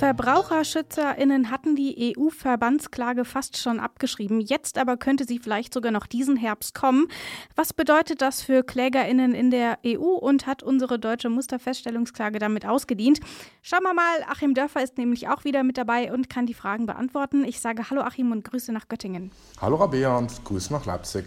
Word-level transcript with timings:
VerbraucherschützerInnen 0.00 1.50
hatten 1.50 1.76
die 1.76 2.14
EU-Verbandsklage 2.16 3.26
fast 3.26 3.58
schon 3.58 3.78
abgeschrieben. 3.78 4.40
Jetzt 4.40 4.78
aber 4.78 4.96
könnte 4.96 5.26
sie 5.26 5.38
vielleicht 5.38 5.74
sogar 5.74 5.92
noch 5.92 6.06
diesen 6.06 6.38
Herbst 6.38 6.74
kommen. 6.74 7.06
Was 7.54 7.74
bedeutet 7.74 8.22
das 8.22 8.40
für 8.40 8.62
KlägerInnen 8.62 9.34
in 9.34 9.50
der 9.50 9.78
EU 9.86 10.14
und 10.14 10.46
hat 10.46 10.62
unsere 10.62 10.98
deutsche 10.98 11.28
Musterfeststellungsklage 11.28 12.38
damit 12.38 12.64
ausgedient? 12.64 13.20
Schauen 13.60 13.82
wir 13.82 13.92
mal. 13.92 14.24
Achim 14.26 14.54
Dörfer 14.54 14.82
ist 14.82 14.96
nämlich 14.96 15.28
auch 15.28 15.44
wieder 15.44 15.64
mit 15.64 15.76
dabei 15.76 16.10
und 16.14 16.30
kann 16.30 16.46
die 16.46 16.54
Fragen 16.54 16.86
beantworten. 16.86 17.44
Ich 17.44 17.60
sage 17.60 17.90
Hallo 17.90 18.00
Achim 18.00 18.32
und 18.32 18.42
Grüße 18.42 18.72
nach 18.72 18.88
Göttingen. 18.88 19.32
Hallo 19.60 19.76
Rabea 19.76 20.16
und 20.16 20.46
Grüße 20.46 20.72
nach 20.72 20.86
Leipzig. 20.86 21.26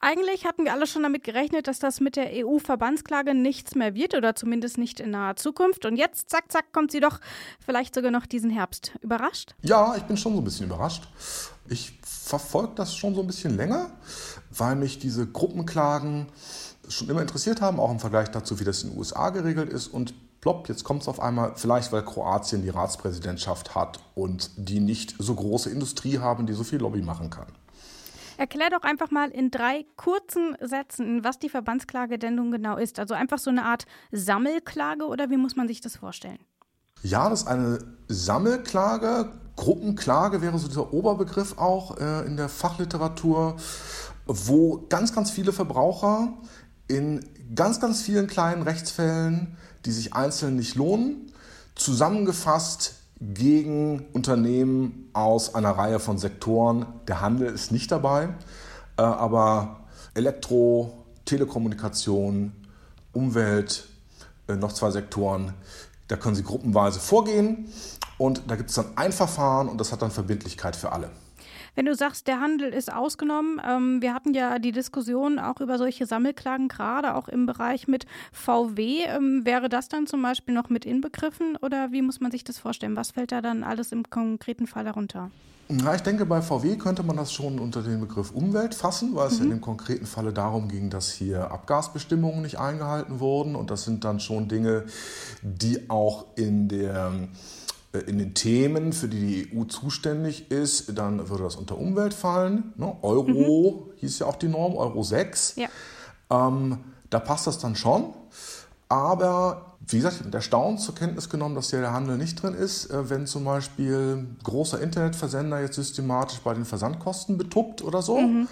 Eigentlich 0.00 0.44
hatten 0.44 0.64
wir 0.64 0.72
alle 0.72 0.86
schon 0.86 1.02
damit 1.02 1.24
gerechnet, 1.24 1.66
dass 1.66 1.78
das 1.78 2.00
mit 2.00 2.16
der 2.16 2.30
EU-Verbandsklage 2.32 3.34
nichts 3.34 3.74
mehr 3.74 3.94
wird 3.94 4.14
oder 4.14 4.34
zumindest 4.34 4.76
nicht 4.78 5.00
in 5.00 5.10
naher 5.10 5.36
Zukunft. 5.36 5.86
Und 5.86 5.96
jetzt, 5.96 6.28
zack, 6.30 6.52
zack, 6.52 6.72
kommt 6.72 6.92
sie 6.92 7.00
doch 7.00 7.20
vielleicht 7.64 7.94
sogar 7.94 8.10
noch 8.10 8.26
diesen 8.26 8.50
Herbst. 8.50 8.92
Überrascht? 9.00 9.54
Ja, 9.62 9.94
ich 9.96 10.02
bin 10.02 10.16
schon 10.16 10.34
so 10.34 10.40
ein 10.40 10.44
bisschen 10.44 10.66
überrascht. 10.66 11.08
Ich 11.68 11.98
verfolge 12.02 12.72
das 12.74 12.94
schon 12.94 13.14
so 13.14 13.22
ein 13.22 13.26
bisschen 13.26 13.56
länger, 13.56 13.90
weil 14.50 14.76
mich 14.76 14.98
diese 14.98 15.26
Gruppenklagen 15.26 16.26
schon 16.88 17.08
immer 17.08 17.22
interessiert 17.22 17.60
haben, 17.60 17.80
auch 17.80 17.90
im 17.90 18.00
Vergleich 18.00 18.28
dazu, 18.30 18.60
wie 18.60 18.64
das 18.64 18.82
in 18.82 18.90
den 18.90 18.98
USA 18.98 19.30
geregelt 19.30 19.72
ist. 19.72 19.88
Und 19.88 20.12
plopp, 20.40 20.68
jetzt 20.68 20.84
kommt 20.84 21.02
es 21.02 21.08
auf 21.08 21.20
einmal, 21.20 21.52
vielleicht 21.56 21.90
weil 21.92 22.04
Kroatien 22.04 22.60
die 22.60 22.68
Ratspräsidentschaft 22.68 23.74
hat 23.74 24.00
und 24.14 24.50
die 24.56 24.80
nicht 24.80 25.14
so 25.18 25.34
große 25.34 25.70
Industrie 25.70 26.18
haben, 26.18 26.46
die 26.46 26.52
so 26.52 26.64
viel 26.64 26.80
Lobby 26.80 27.00
machen 27.00 27.30
kann. 27.30 27.46
Erklär 28.36 28.70
doch 28.70 28.82
einfach 28.82 29.10
mal 29.10 29.30
in 29.30 29.50
drei 29.50 29.86
kurzen 29.96 30.56
Sätzen, 30.60 31.22
was 31.24 31.38
die 31.38 31.48
Verbandsklage 31.48 32.18
denn 32.18 32.34
nun 32.34 32.50
genau 32.50 32.76
ist. 32.76 32.98
Also 32.98 33.14
einfach 33.14 33.38
so 33.38 33.50
eine 33.50 33.64
Art 33.64 33.86
Sammelklage 34.12 35.06
oder 35.06 35.30
wie 35.30 35.36
muss 35.36 35.56
man 35.56 35.68
sich 35.68 35.80
das 35.80 35.96
vorstellen? 35.96 36.38
Ja, 37.02 37.28
das 37.28 37.42
ist 37.42 37.48
eine 37.48 37.78
Sammelklage. 38.08 39.30
Gruppenklage 39.56 40.42
wäre 40.42 40.58
so 40.58 40.68
dieser 40.68 40.92
Oberbegriff 40.92 41.58
auch 41.58 41.98
äh, 41.98 42.26
in 42.26 42.36
der 42.36 42.48
Fachliteratur, 42.48 43.56
wo 44.26 44.86
ganz, 44.88 45.14
ganz 45.14 45.30
viele 45.30 45.52
Verbraucher 45.52 46.32
in 46.88 47.24
ganz, 47.54 47.80
ganz 47.80 48.02
vielen 48.02 48.26
kleinen 48.26 48.62
Rechtsfällen, 48.62 49.56
die 49.84 49.92
sich 49.92 50.14
einzeln 50.14 50.56
nicht 50.56 50.74
lohnen, 50.74 51.32
zusammengefasst 51.74 52.94
gegen 53.20 54.06
Unternehmen 54.12 55.08
aus 55.12 55.54
einer 55.54 55.70
Reihe 55.70 56.00
von 56.00 56.18
Sektoren. 56.18 56.86
Der 57.08 57.20
Handel 57.20 57.48
ist 57.48 57.72
nicht 57.72 57.90
dabei, 57.90 58.28
äh, 58.96 59.02
aber 59.02 59.84
Elektro, 60.14 61.04
Telekommunikation, 61.24 62.52
Umwelt, 63.12 63.88
äh, 64.48 64.56
noch 64.56 64.72
zwei 64.72 64.90
Sektoren, 64.90 65.54
da 66.08 66.16
können 66.16 66.34
Sie 66.34 66.42
gruppenweise 66.42 67.00
vorgehen 67.00 67.68
und 68.18 68.42
da 68.48 68.56
gibt 68.56 68.70
es 68.70 68.76
dann 68.76 68.96
ein 68.96 69.12
Verfahren 69.12 69.68
und 69.68 69.78
das 69.78 69.92
hat 69.92 70.02
dann 70.02 70.10
Verbindlichkeit 70.10 70.76
für 70.76 70.92
alle. 70.92 71.10
Wenn 71.74 71.86
du 71.86 71.94
sagst, 71.94 72.28
der 72.28 72.40
Handel 72.40 72.72
ist 72.72 72.92
ausgenommen, 72.92 73.60
ähm, 73.66 74.00
wir 74.00 74.14
hatten 74.14 74.32
ja 74.32 74.58
die 74.58 74.72
Diskussion 74.72 75.38
auch 75.38 75.60
über 75.60 75.78
solche 75.78 76.06
Sammelklagen, 76.06 76.68
gerade 76.68 77.14
auch 77.14 77.28
im 77.28 77.46
Bereich 77.46 77.88
mit 77.88 78.06
VW. 78.32 79.04
Ähm, 79.06 79.44
wäre 79.44 79.68
das 79.68 79.88
dann 79.88 80.06
zum 80.06 80.22
Beispiel 80.22 80.54
noch 80.54 80.68
mit 80.68 80.84
inbegriffen 80.84 81.56
oder 81.56 81.90
wie 81.90 82.02
muss 82.02 82.20
man 82.20 82.30
sich 82.30 82.44
das 82.44 82.58
vorstellen? 82.58 82.96
Was 82.96 83.12
fällt 83.12 83.32
da 83.32 83.40
dann 83.40 83.64
alles 83.64 83.92
im 83.92 84.08
konkreten 84.08 84.66
Fall 84.66 84.84
darunter? 84.84 85.30
Ja, 85.68 85.94
ich 85.94 86.02
denke, 86.02 86.26
bei 86.26 86.42
VW 86.42 86.76
könnte 86.76 87.02
man 87.02 87.16
das 87.16 87.32
schon 87.32 87.58
unter 87.58 87.82
den 87.82 87.98
Begriff 87.98 88.32
Umwelt 88.32 88.74
fassen, 88.74 89.14
weil 89.14 89.28
es 89.28 89.38
mhm. 89.38 89.44
in 89.44 89.50
dem 89.50 89.60
konkreten 89.62 90.04
Falle 90.04 90.32
darum 90.32 90.68
ging, 90.68 90.90
dass 90.90 91.10
hier 91.10 91.50
Abgasbestimmungen 91.50 92.42
nicht 92.42 92.58
eingehalten 92.58 93.18
wurden. 93.18 93.56
Und 93.56 93.70
das 93.70 93.84
sind 93.84 94.04
dann 94.04 94.20
schon 94.20 94.46
Dinge, 94.48 94.84
die 95.42 95.88
auch 95.88 96.26
in 96.36 96.68
der 96.68 97.12
in 98.00 98.18
den 98.18 98.34
Themen, 98.34 98.92
für 98.92 99.08
die 99.08 99.46
die 99.48 99.56
EU 99.56 99.64
zuständig 99.64 100.50
ist, 100.50 100.96
dann 100.98 101.28
würde 101.28 101.44
das 101.44 101.56
unter 101.56 101.78
Umwelt 101.78 102.14
fallen. 102.14 102.72
Ne? 102.76 102.96
Euro 103.02 103.86
mhm. 103.88 103.98
hieß 103.98 104.18
ja 104.20 104.26
auch 104.26 104.36
die 104.36 104.48
Norm, 104.48 104.76
Euro 104.76 105.02
6. 105.02 105.56
Ja. 105.56 105.68
Ähm, 106.30 106.78
da 107.10 107.20
passt 107.20 107.46
das 107.46 107.58
dann 107.58 107.76
schon. 107.76 108.14
Aber 108.88 109.76
wie 109.86 109.96
gesagt, 109.96 110.24
mit 110.24 110.34
Erstaunen 110.34 110.78
zur 110.78 110.94
Kenntnis 110.94 111.28
genommen, 111.28 111.54
dass 111.54 111.70
hier 111.70 111.80
der 111.80 111.92
Handel 111.92 112.16
nicht 112.16 112.42
drin 112.42 112.54
ist, 112.54 112.90
äh, 112.90 113.10
wenn 113.10 113.26
zum 113.26 113.44
Beispiel 113.44 114.26
großer 114.42 114.80
Internetversender 114.80 115.60
jetzt 115.60 115.76
systematisch 115.76 116.38
bei 116.40 116.54
den 116.54 116.64
Versandkosten 116.64 117.38
betuppt 117.38 117.82
oder 117.82 118.02
so. 118.02 118.18
Mhm. 118.18 118.48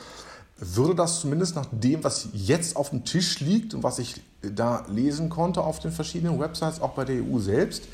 Würde 0.58 0.94
das 0.94 1.20
zumindest 1.20 1.56
nach 1.56 1.66
dem, 1.72 2.04
was 2.04 2.28
jetzt 2.32 2.76
auf 2.76 2.90
dem 2.90 3.04
Tisch 3.04 3.40
liegt 3.40 3.74
und 3.74 3.82
was 3.82 3.98
ich 3.98 4.20
da 4.42 4.84
lesen 4.88 5.28
konnte 5.28 5.62
auf 5.62 5.80
den 5.80 5.90
verschiedenen 5.90 6.38
Websites, 6.38 6.80
auch 6.80 6.90
bei 6.90 7.04
der 7.04 7.16
EU 7.16 7.38
selbst, 7.38 7.84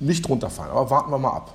nicht 0.00 0.28
runterfallen. 0.28 0.70
Aber 0.70 0.90
warten 0.90 1.10
wir 1.10 1.18
mal 1.18 1.32
ab. 1.32 1.54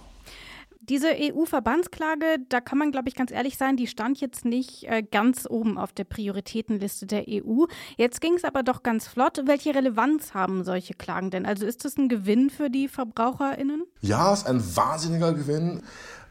Diese 0.90 1.08
EU-Verbandsklage, 1.18 2.40
da 2.50 2.59
kann 2.59 2.78
man, 2.78 2.92
glaube 2.92 3.08
ich, 3.08 3.16
ganz 3.16 3.31
ehrlich 3.31 3.58
sein, 3.58 3.78
die 3.78 3.88
stand 3.88 4.20
jetzt 4.20 4.44
nicht 4.44 4.84
äh, 4.84 5.02
ganz 5.02 5.48
oben 5.50 5.78
auf 5.78 5.94
der 5.94 6.04
Prioritätenliste 6.04 7.06
der 7.06 7.24
EU. 7.30 7.68
Jetzt 7.96 8.20
ging 8.20 8.34
es 8.34 8.44
aber 8.44 8.64
doch 8.64 8.84
ganz 8.84 9.08
flott. 9.08 9.44
Welche 9.46 9.74
Relevanz 9.74 10.34
haben 10.34 10.66
solche 10.66 10.94
Klagen 10.94 11.31
denn? 11.31 11.46
Also 11.46 11.66
ist 11.66 11.86
das 11.86 11.96
ein 11.96 12.09
Gewinn 12.09 12.50
für 12.50 12.70
die 12.70 12.90
VerbraucherInnen? 12.90 13.84
Ja, 14.02 14.34
es 14.34 14.40
ist 14.40 14.48
ein 14.48 14.75
wahnsinniger 14.75 15.31
Gewinn. 15.31 15.84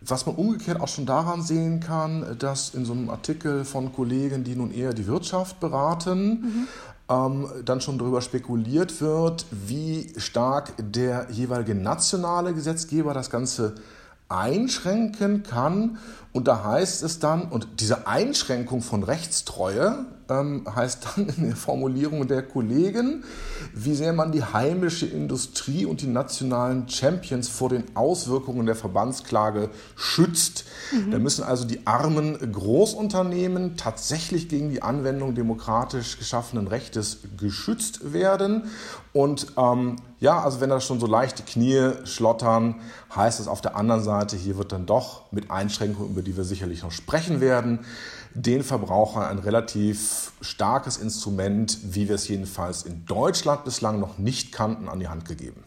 Was 0.03 0.27
man 0.27 0.35
umgekehrt 0.35 0.81
auch 0.81 0.89
schon 0.89 1.07
daran 1.07 1.43
sehen 1.43 1.81
kann, 1.81 2.37
dass 2.39 2.75
in 2.75 2.85
so 2.85 2.93
einem 2.93 3.09
Artikel 3.09 3.65
von 3.65 3.93
Kollegen, 3.93 4.45
die 4.45 4.57
nun 4.57 4.75
eher 4.75 4.93
die 4.93 5.07
Wirtschaft 5.07 5.61
beraten, 5.61 6.29
mhm 6.29 6.69
ähm, 7.09 7.49
dann 7.65 7.81
schon 7.81 7.99
darüber 7.99 8.21
spekuliert 8.21 9.01
wird, 9.01 9.47
wie 9.51 10.13
stark 10.17 10.75
der 10.79 11.27
jeweilige 11.31 11.75
nationale 11.75 12.55
Gesetzgeber 12.55 13.15
das 13.15 13.31
Ganze 13.31 13.75
einschränken 14.29 15.43
kann. 15.43 15.99
Und 16.33 16.49
da 16.49 16.65
heißt 16.65 17.03
es 17.03 17.19
dann, 17.19 17.43
und 17.43 17.69
diese 17.81 18.07
Einschränkung 18.07 18.81
von 18.81 19.03
Rechtstreue 19.03 20.07
ähm, 20.33 20.65
heißt 20.75 21.07
dann 21.17 21.29
in 21.29 21.47
der 21.49 21.57
Formulierung 21.57 22.27
der 22.27 22.43
Kollegen, 22.43 23.25
wie 23.75 23.95
sehr 23.95 24.13
man 24.13 24.33
die 24.33 24.43
heimische 24.43 25.07
Industrie 25.07 25.85
und 25.85 26.01
die 26.01 26.07
nationalen 26.07 26.89
Champions 26.89 27.49
vor 27.49 27.69
den 27.69 27.85
Auswirkungen 27.95 28.67
der 28.67 28.77
Verbandsklage 28.77 29.71
schützt. 29.97 30.65
Mhm. 30.93 31.11
Da 31.11 31.19
müssen 31.19 31.45
also 31.45 31.65
die 31.65 31.87
armen 31.87 32.39
Großunternehmen 32.53 33.77
tatsächlich 33.77 34.49
gegen 34.49 34.71
die 34.71 34.83
Anwendung 34.83 35.35
demokratisch 35.35 36.19
geschaffenen 36.19 36.67
Rechtes 36.67 37.19
geschützt 37.37 38.13
werden. 38.13 38.65
Und 39.13 39.49
ähm, 39.59 39.97
ja, 40.21 40.41
also 40.41 40.61
wenn 40.61 40.71
da 40.71 40.81
schon 40.81 41.01
so 41.01 41.07
leichte 41.07 41.43
Knie 41.43 41.91
schlottern, 42.05 42.77
heißt 43.15 43.41
es 43.41 43.49
auf 43.49 43.61
der 43.61 43.77
anderen 43.77 44.03
Seite, 44.03 44.37
hier 44.37 44.57
wird 44.57 44.73
dann 44.73 44.87
doch 44.87 45.31
mit 45.33 45.51
Einschränkungen, 45.51 46.13
über 46.13 46.22
die 46.23 46.37
wir 46.37 46.45
sicherlich 46.45 46.83
noch 46.83 46.93
sprechen 46.93 47.41
werden, 47.41 47.81
den 48.35 48.63
Verbrauchern 48.63 49.25
ein 49.25 49.39
relativ 49.39 50.33
starkes 50.41 50.97
Instrument, 50.97 51.79
wie 51.83 52.09
wir 52.09 52.15
es 52.15 52.29
jedenfalls 52.29 52.85
in 52.85 53.05
Deutschland 53.07 53.65
bislang 53.65 54.01
noch 54.01 54.19
nicht 54.19 54.53
kannten, 54.53 54.89
an 54.89 55.01
die 55.01 55.09
Hand 55.09 55.27
gegeben. 55.27 55.65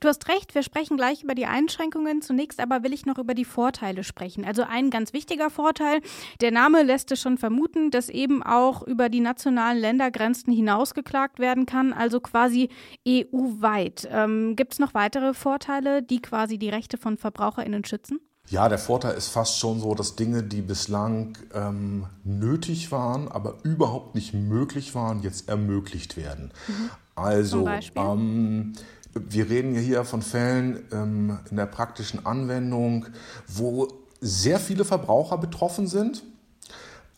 Du 0.00 0.08
hast 0.08 0.28
recht, 0.28 0.54
wir 0.54 0.62
sprechen 0.62 0.96
gleich 0.96 1.22
über 1.22 1.34
die 1.34 1.46
Einschränkungen. 1.46 2.22
Zunächst 2.22 2.60
aber 2.60 2.82
will 2.82 2.92
ich 2.92 3.06
noch 3.06 3.18
über 3.18 3.34
die 3.34 3.44
Vorteile 3.44 4.04
sprechen. 4.04 4.44
Also 4.44 4.62
ein 4.62 4.90
ganz 4.90 5.12
wichtiger 5.12 5.50
Vorteil, 5.50 6.00
der 6.40 6.50
Name 6.50 6.82
lässt 6.82 7.12
es 7.12 7.20
schon 7.20 7.38
vermuten, 7.38 7.90
dass 7.90 8.08
eben 8.08 8.42
auch 8.42 8.82
über 8.82 9.08
die 9.08 9.20
nationalen 9.20 9.78
Ländergrenzen 9.78 10.52
hinaus 10.52 10.94
geklagt 10.94 11.38
werden 11.38 11.66
kann, 11.66 11.92
also 11.92 12.20
quasi 12.20 12.68
EU-weit. 13.06 14.08
Ähm, 14.10 14.56
Gibt 14.56 14.74
es 14.74 14.78
noch 14.78 14.94
weitere 14.94 15.34
Vorteile, 15.34 16.02
die 16.02 16.20
quasi 16.20 16.58
die 16.58 16.70
Rechte 16.70 16.96
von 16.96 17.16
VerbraucherInnen 17.16 17.84
schützen? 17.84 18.20
Ja, 18.50 18.68
der 18.68 18.78
Vorteil 18.78 19.14
ist 19.16 19.28
fast 19.28 19.60
schon 19.60 19.78
so, 19.78 19.94
dass 19.94 20.16
Dinge, 20.16 20.42
die 20.42 20.60
bislang 20.60 21.38
ähm, 21.54 22.06
nötig 22.24 22.90
waren, 22.90 23.28
aber 23.28 23.58
überhaupt 23.62 24.16
nicht 24.16 24.34
möglich 24.34 24.92
waren, 24.96 25.22
jetzt 25.22 25.48
ermöglicht 25.48 26.16
werden. 26.16 26.50
Mhm. 26.66 26.90
Also, 27.14 27.68
ähm, 27.94 28.72
wir 29.14 29.48
reden 29.48 29.76
hier 29.76 30.04
von 30.04 30.20
Fällen 30.20 30.82
ähm, 30.90 31.38
in 31.48 31.58
der 31.58 31.66
praktischen 31.66 32.26
Anwendung, 32.26 33.06
wo 33.46 33.86
sehr 34.20 34.58
viele 34.58 34.84
Verbraucher 34.84 35.38
betroffen 35.38 35.86
sind, 35.86 36.24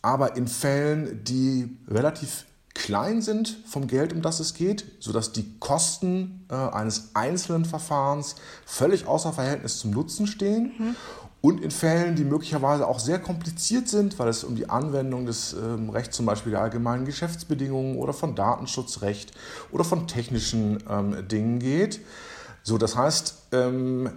aber 0.03 0.37
in 0.37 0.47
Fällen, 0.47 1.23
die 1.23 1.77
relativ 1.87 2.45
klein 2.73 3.21
sind 3.21 3.57
vom 3.65 3.87
Geld, 3.87 4.13
um 4.13 4.21
das 4.21 4.39
es 4.39 4.53
geht, 4.53 4.85
sodass 4.99 5.31
die 5.31 5.57
Kosten 5.59 6.45
äh, 6.49 6.55
eines 6.55 7.11
einzelnen 7.13 7.65
Verfahrens 7.65 8.35
völlig 8.65 9.05
außer 9.05 9.31
Verhältnis 9.33 9.79
zum 9.79 9.91
Nutzen 9.91 10.27
stehen. 10.27 10.73
Mhm. 10.77 10.95
Und 11.45 11.59
in 11.59 11.71
Fällen, 11.71 12.15
die 12.15 12.23
möglicherweise 12.23 12.87
auch 12.87 12.99
sehr 12.99 13.19
kompliziert 13.19 13.89
sind, 13.89 14.17
weil 14.17 14.29
es 14.29 14.45
um 14.45 14.55
die 14.55 14.69
Anwendung 14.69 15.25
des 15.25 15.51
ähm, 15.51 15.89
Rechts 15.89 16.15
zum 16.15 16.25
Beispiel 16.25 16.53
der 16.53 16.61
allgemeinen 16.61 17.03
Geschäftsbedingungen 17.03 17.97
oder 17.97 18.13
von 18.13 18.33
Datenschutzrecht 18.33 19.33
oder 19.69 19.83
von 19.83 20.07
technischen 20.07 20.81
ähm, 20.89 21.27
Dingen 21.27 21.59
geht. 21.59 21.99
So, 22.63 22.77
das 22.77 22.95
heißt, 22.95 23.49
ähm, 23.51 24.09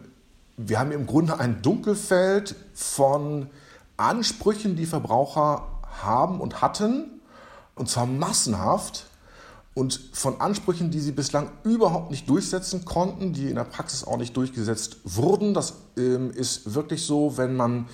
wir 0.56 0.78
haben 0.78 0.92
im 0.92 1.04
Grunde 1.04 1.40
ein 1.40 1.62
Dunkelfeld 1.62 2.54
von 2.74 3.48
Ansprüchen, 3.96 4.76
die 4.76 4.86
Verbraucher 4.86 5.66
haben 6.00 6.40
und 6.40 6.62
hatten, 6.62 7.20
und 7.74 7.90
zwar 7.90 8.06
massenhaft, 8.06 9.06
und 9.76 10.00
von 10.14 10.40
Ansprüchen, 10.40 10.90
die 10.90 11.00
sie 11.00 11.12
bislang 11.12 11.50
überhaupt 11.62 12.10
nicht 12.10 12.30
durchsetzen 12.30 12.86
konnten, 12.86 13.34
die 13.34 13.50
in 13.50 13.56
der 13.56 13.64
Praxis 13.64 14.04
auch 14.04 14.16
nicht 14.16 14.34
durchgesetzt 14.34 14.96
wurden. 15.04 15.52
Das 15.52 15.74
ähm, 15.98 16.30
ist 16.30 16.74
wirklich 16.74 17.02
so, 17.02 17.36
wenn 17.36 17.56
man 17.56 17.84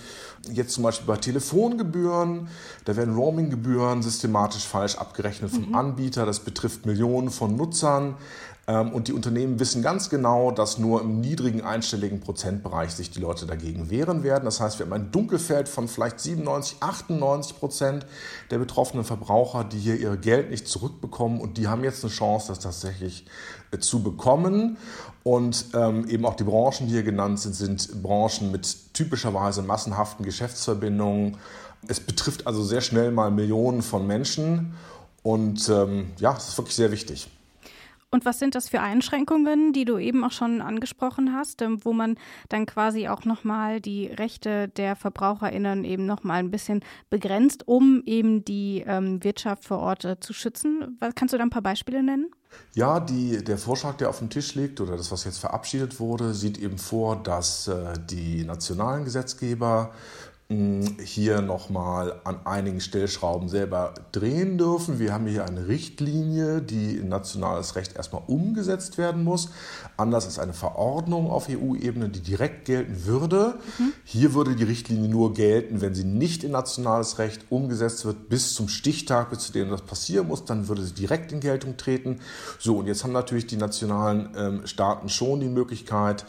jetzt 0.53 0.75
zum 0.75 0.85
Beispiel 0.85 1.09
bei 1.09 1.17
Telefongebühren, 1.17 2.47
da 2.85 2.95
werden 2.95 3.17
Roaminggebühren 3.17 4.01
systematisch 4.01 4.65
falsch 4.65 4.95
abgerechnet 4.95 5.51
vom 5.51 5.71
mhm. 5.71 5.75
Anbieter. 5.75 6.25
Das 6.25 6.39
betrifft 6.39 6.87
Millionen 6.87 7.31
von 7.31 7.57
Nutzern. 7.57 8.15
Ähm, 8.69 8.93
und 8.93 9.09
die 9.09 9.13
Unternehmen 9.13 9.59
wissen 9.59 9.83
ganz 9.83 10.09
genau, 10.09 10.53
dass 10.53 10.79
nur 10.79 11.01
im 11.01 11.21
niedrigen 11.21 11.63
einstelligen 11.63 12.21
Prozentbereich 12.21 12.93
sich 12.93 13.11
die 13.11 13.19
Leute 13.19 13.47
dagegen 13.47 13.91
wehren 13.91 14.23
werden. 14.23 14.45
Das 14.45 14.61
heißt, 14.61 14.79
wir 14.79 14.87
haben 14.87 14.93
ein 14.93 15.11
Dunkelfeld 15.11 15.69
von 15.69 15.89
vielleicht 15.89 16.21
97, 16.21 16.77
98 16.81 17.59
Prozent 17.59 18.07
der 18.51 18.59
betroffenen 18.59 19.05
Verbraucher, 19.05 19.65
die 19.65 19.79
hier 19.79 19.97
ihr 19.97 20.17
Geld 20.17 20.51
nicht 20.51 20.69
zurückbekommen 20.69 21.41
und 21.41 21.59
die 21.59 21.67
haben 21.67 21.83
jetzt 21.83 22.05
eine 22.05 22.13
Chance, 22.13 22.49
das 22.49 22.61
tatsächlich 22.61 23.27
äh, 23.73 23.79
zu 23.79 24.03
bekommen. 24.03 24.77
Und 25.25 25.67
ähm, 25.75 26.09
eben 26.09 26.25
auch 26.25 26.35
die 26.35 26.45
Branchen, 26.45 26.87
die 26.87 26.93
hier 26.93 27.03
genannt 27.03 27.41
sind, 27.41 27.55
sind 27.55 28.03
Branchen 28.03 28.51
mit 28.53 28.95
typischerweise 28.95 29.63
massenhaften 29.63 30.25
Geschäftsverbindungen. 30.25 31.37
Es 31.89 31.99
betrifft 31.99 32.47
also 32.47 32.63
sehr 32.63 32.81
schnell 32.81 33.11
mal 33.11 33.33
Millionen 33.33 33.83
von 33.83 34.07
Menschen. 34.07 34.75
Und 35.25 35.69
ähm, 35.69 36.11
ja, 36.19 36.37
es 36.37 36.49
ist 36.49 36.59
wirklich 36.59 36.77
sehr 36.77 36.93
wichtig. 36.93 37.29
Und 38.15 38.27
was 38.27 38.39
sind 38.39 38.55
das 38.55 38.69
für 38.69 38.81
Einschränkungen, 38.81 39.73
die 39.73 39.87
du 39.87 39.97
eben 39.97 40.23
auch 40.23 40.33
schon 40.33 40.61
angesprochen 40.61 41.33
hast, 41.33 41.63
ähm, 41.63 41.83
wo 41.83 41.95
man 41.95 42.19
dann 42.51 42.67
quasi 42.67 43.09
auch 43.09 43.25
nochmal 43.25 43.81
die 43.81 44.07
Rechte 44.07 44.69
der 44.69 44.97
VerbraucherInnen 44.97 45.83
eben 45.85 46.05
nochmal 46.05 46.41
ein 46.41 46.51
bisschen 46.51 46.85
begrenzt, 47.09 47.67
um 47.67 48.03
eben 48.05 48.45
die 48.45 48.85
ähm, 48.87 49.25
Wirtschaft 49.25 49.65
vor 49.65 49.79
Ort 49.79 50.05
äh, 50.05 50.21
zu 50.21 50.35
schützen? 50.35 50.99
Kannst 51.15 51.33
du 51.33 51.39
da 51.39 51.43
ein 51.43 51.49
paar 51.49 51.63
Beispiele 51.63 52.03
nennen? 52.03 52.31
Ja, 52.75 53.01
die, 53.01 53.43
der 53.43 53.57
Vorschlag, 53.57 53.97
der 53.97 54.11
auf 54.11 54.19
dem 54.19 54.29
Tisch 54.29 54.55
liegt 54.57 54.83
oder 54.83 54.99
das, 54.99 55.11
was 55.11 55.25
jetzt 55.25 55.39
verabschiedet 55.39 55.99
wurde, 55.99 56.35
sieht 56.35 56.59
eben 56.59 56.77
vor, 56.77 57.17
dass 57.17 57.67
äh, 57.69 57.95
die 58.11 58.45
nationalen 58.45 59.05
Gesetzgeber 59.05 59.95
hier 61.05 61.41
nochmal 61.41 62.21
an 62.25 62.41
einigen 62.45 62.81
Stellschrauben 62.81 63.49
selber 63.49 63.95
drehen 64.13 64.59
dürfen. 64.59 64.99
Wir 64.99 65.13
haben 65.13 65.27
hier 65.27 65.45
eine 65.45 65.69
Richtlinie, 65.69 66.61
die 66.61 66.97
in 66.97 67.09
nationales 67.09 67.77
Recht 67.77 67.97
erstmal 67.97 68.23
umgesetzt 68.27 68.99
werden 68.99 69.25
muss. 69.25 69.51
Anders 69.97 70.27
ist 70.27 70.39
eine 70.39 70.53
Verordnung 70.53 71.31
auf 71.31 71.49
EU-Ebene, 71.49 72.09
die 72.09 72.21
direkt 72.21 72.65
gelten 72.65 73.05
würde. 73.05 73.55
Mhm. 73.79 73.93
Hier 74.05 74.35
würde 74.35 74.57
die 74.57 74.65
Richtlinie 74.65 75.09
nur 75.09 75.35
gelten, 75.35 75.81
wenn 75.81 75.95
sie 75.95 76.05
nicht 76.05 76.45
in 76.45 76.53
nationales 76.53 77.19
Recht 77.19 77.47
umgesetzt 77.51 78.05
wird, 78.05 78.29
bis 78.29 78.55
zum 78.55 78.69
Stichtag, 78.69 79.31
bis 79.31 79.41
zu 79.41 79.53
dem 79.53 79.71
das 79.71 79.83
passieren 79.83 80.29
muss. 80.29 80.45
Dann 80.45 80.69
würde 80.69 80.83
sie 80.83 80.95
direkt 80.95 81.33
in 81.33 81.41
Geltung 81.41 81.77
treten. 81.77 82.21
So, 82.59 82.79
und 82.79 82.87
jetzt 82.87 83.05
haben 83.05 83.13
natürlich 83.13 83.47
die 83.47 83.57
nationalen 83.57 84.31
ähm, 84.37 84.67
Staaten 84.67 85.09
schon 85.09 85.41
die 85.41 85.49
Möglichkeit, 85.49 86.25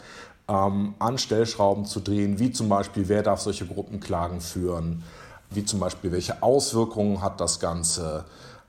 ähm, 0.48 0.94
an 0.98 1.18
Stellschrauben 1.18 1.84
zu 1.84 2.00
drehen, 2.00 2.38
wie 2.38 2.50
zum 2.50 2.68
Beispiel, 2.68 3.08
wer 3.08 3.22
darf 3.22 3.40
solche 3.40 3.66
Gruppenklagen 3.66 4.40
führen, 4.40 5.02
wie 5.50 5.64
zum 5.64 5.80
Beispiel, 5.80 6.12
welche 6.12 6.42
Auswirkungen 6.42 7.22
hat 7.22 7.40
das 7.40 7.60
Ganze. 7.60 8.24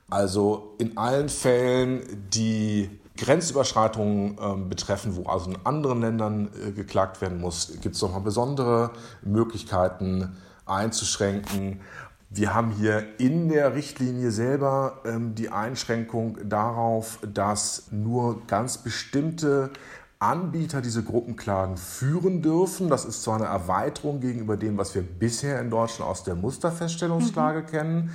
Also 0.08 0.74
in 0.78 0.96
allen 0.96 1.28
Fällen, 1.28 2.28
die 2.32 2.90
Grenzüberschreitungen 3.16 4.38
äh, 4.38 4.68
betreffen, 4.68 5.16
wo 5.16 5.28
also 5.28 5.50
in 5.50 5.58
anderen 5.64 6.00
Ländern 6.00 6.48
äh, 6.66 6.72
geklagt 6.72 7.20
werden 7.20 7.40
muss, 7.40 7.72
gibt 7.80 7.96
es 7.96 8.02
nochmal 8.02 8.20
besondere 8.20 8.90
Möglichkeiten 9.22 10.36
einzuschränken. 10.66 11.80
Wir 12.28 12.54
haben 12.54 12.72
hier 12.72 13.18
in 13.18 13.48
der 13.48 13.74
Richtlinie 13.74 14.30
selber 14.30 15.00
ähm, 15.04 15.34
die 15.34 15.48
Einschränkung 15.48 16.38
darauf, 16.44 17.18
dass 17.26 17.84
nur 17.90 18.46
ganz 18.46 18.78
bestimmte 18.78 19.70
Anbieter 20.18 20.80
diese 20.80 21.02
Gruppenklagen 21.02 21.76
führen 21.76 22.40
dürfen. 22.40 22.88
Das 22.88 23.04
ist 23.04 23.22
zwar 23.22 23.36
eine 23.36 23.46
Erweiterung 23.46 24.20
gegenüber 24.20 24.56
dem, 24.56 24.78
was 24.78 24.94
wir 24.94 25.02
bisher 25.02 25.60
in 25.60 25.70
Deutschland 25.70 26.10
aus 26.10 26.24
der 26.24 26.34
Musterfeststellungsklage 26.34 27.60
mhm. 27.60 27.66
kennen. 27.66 28.10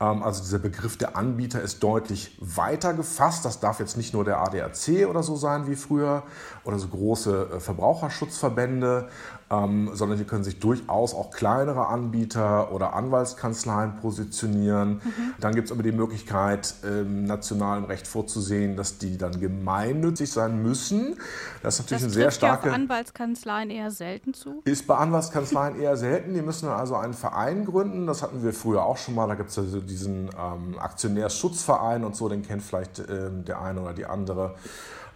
Ähm, 0.00 0.22
also 0.22 0.42
dieser 0.42 0.58
Begriff 0.58 0.96
der 0.96 1.16
Anbieter 1.16 1.60
ist 1.62 1.82
deutlich 1.82 2.36
weiter 2.40 2.94
gefasst. 2.94 3.44
Das 3.44 3.60
darf 3.60 3.80
jetzt 3.80 3.96
nicht 3.96 4.12
nur 4.12 4.24
der 4.24 4.40
ADAC 4.40 5.08
oder 5.08 5.22
so 5.22 5.36
sein 5.36 5.66
wie 5.66 5.76
früher 5.76 6.22
oder 6.64 6.78
so 6.78 6.88
große 6.88 7.48
äh, 7.54 7.60
Verbraucherschutzverbände, 7.60 9.08
ähm, 9.48 9.90
sondern 9.94 10.18
hier 10.18 10.26
können 10.26 10.44
sich 10.44 10.58
durchaus 10.58 11.14
auch 11.14 11.30
kleinere 11.30 11.86
Anbieter 11.86 12.72
oder 12.72 12.94
Anwaltskanzleien 12.94 13.96
positionieren. 13.96 15.00
Mhm. 15.04 15.34
Dann 15.40 15.54
gibt 15.54 15.68
es 15.68 15.72
aber 15.72 15.82
die 15.82 15.92
Möglichkeit, 15.92 16.74
im 16.82 17.24
nationalen 17.24 17.84
Recht 17.84 18.08
vorzusehen, 18.08 18.76
dass 18.76 18.98
die 18.98 19.16
dann 19.16 19.40
gemeinnützig 19.40 20.30
sein 20.30 20.62
müssen. 20.62 21.16
Das 21.62 21.74
ist 21.74 21.80
natürlich 21.80 22.02
das 22.02 22.12
eine 22.12 22.12
sehr 22.12 22.30
starke. 22.32 22.66
Ja 22.66 22.72
auf 22.72 22.78
Anwaltskanzleien 22.80 23.70
eher 23.70 23.90
selten 23.90 24.34
zu. 24.34 24.62
Ist 24.64 24.86
bei 24.86 24.96
Anwaltskanzleien 24.96 25.80
eher 25.80 25.96
selten. 25.96 26.34
Die 26.34 26.42
müssen 26.42 26.68
also 26.68 26.96
einen 26.96 27.14
Verein 27.14 27.64
gründen. 27.64 28.06
Das 28.06 28.22
hatten 28.22 28.42
wir 28.42 28.52
früher 28.52 28.84
auch 28.84 28.96
schon 28.96 29.14
mal. 29.14 29.28
Da 29.28 29.36
gibt 29.36 29.50
es 29.50 29.54
diesen 29.86 30.30
ähm, 30.38 30.78
Aktionärschutzverein 30.78 32.04
und 32.04 32.16
so, 32.16 32.28
den 32.28 32.42
kennt 32.42 32.62
vielleicht 32.62 32.98
ähm, 32.98 33.44
der 33.44 33.60
eine 33.60 33.80
oder 33.80 33.94
die 33.94 34.06
andere. 34.06 34.54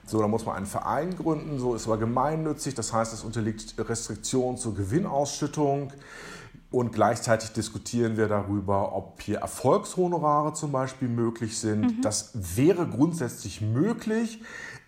So, 0.06 0.20
da 0.20 0.28
muss 0.28 0.44
man 0.44 0.56
einen 0.56 0.66
Verein 0.66 1.16
gründen, 1.16 1.58
so 1.60 1.74
ist 1.74 1.86
aber 1.86 1.98
gemeinnützig, 1.98 2.74
das 2.74 2.92
heißt, 2.92 3.12
es 3.12 3.22
unterliegt 3.22 3.74
Restriktionen 3.78 4.58
zur 4.58 4.74
Gewinnausschüttung. 4.74 5.92
Und 6.72 6.92
gleichzeitig 6.92 7.50
diskutieren 7.50 8.16
wir 8.16 8.28
darüber, 8.28 8.94
ob 8.94 9.20
hier 9.22 9.38
Erfolgshonorare 9.38 10.52
zum 10.52 10.70
Beispiel 10.70 11.08
möglich 11.08 11.58
sind. 11.58 11.80
Mhm. 11.80 12.02
Das 12.02 12.30
wäre 12.34 12.86
grundsätzlich 12.86 13.60
möglich, 13.60 14.40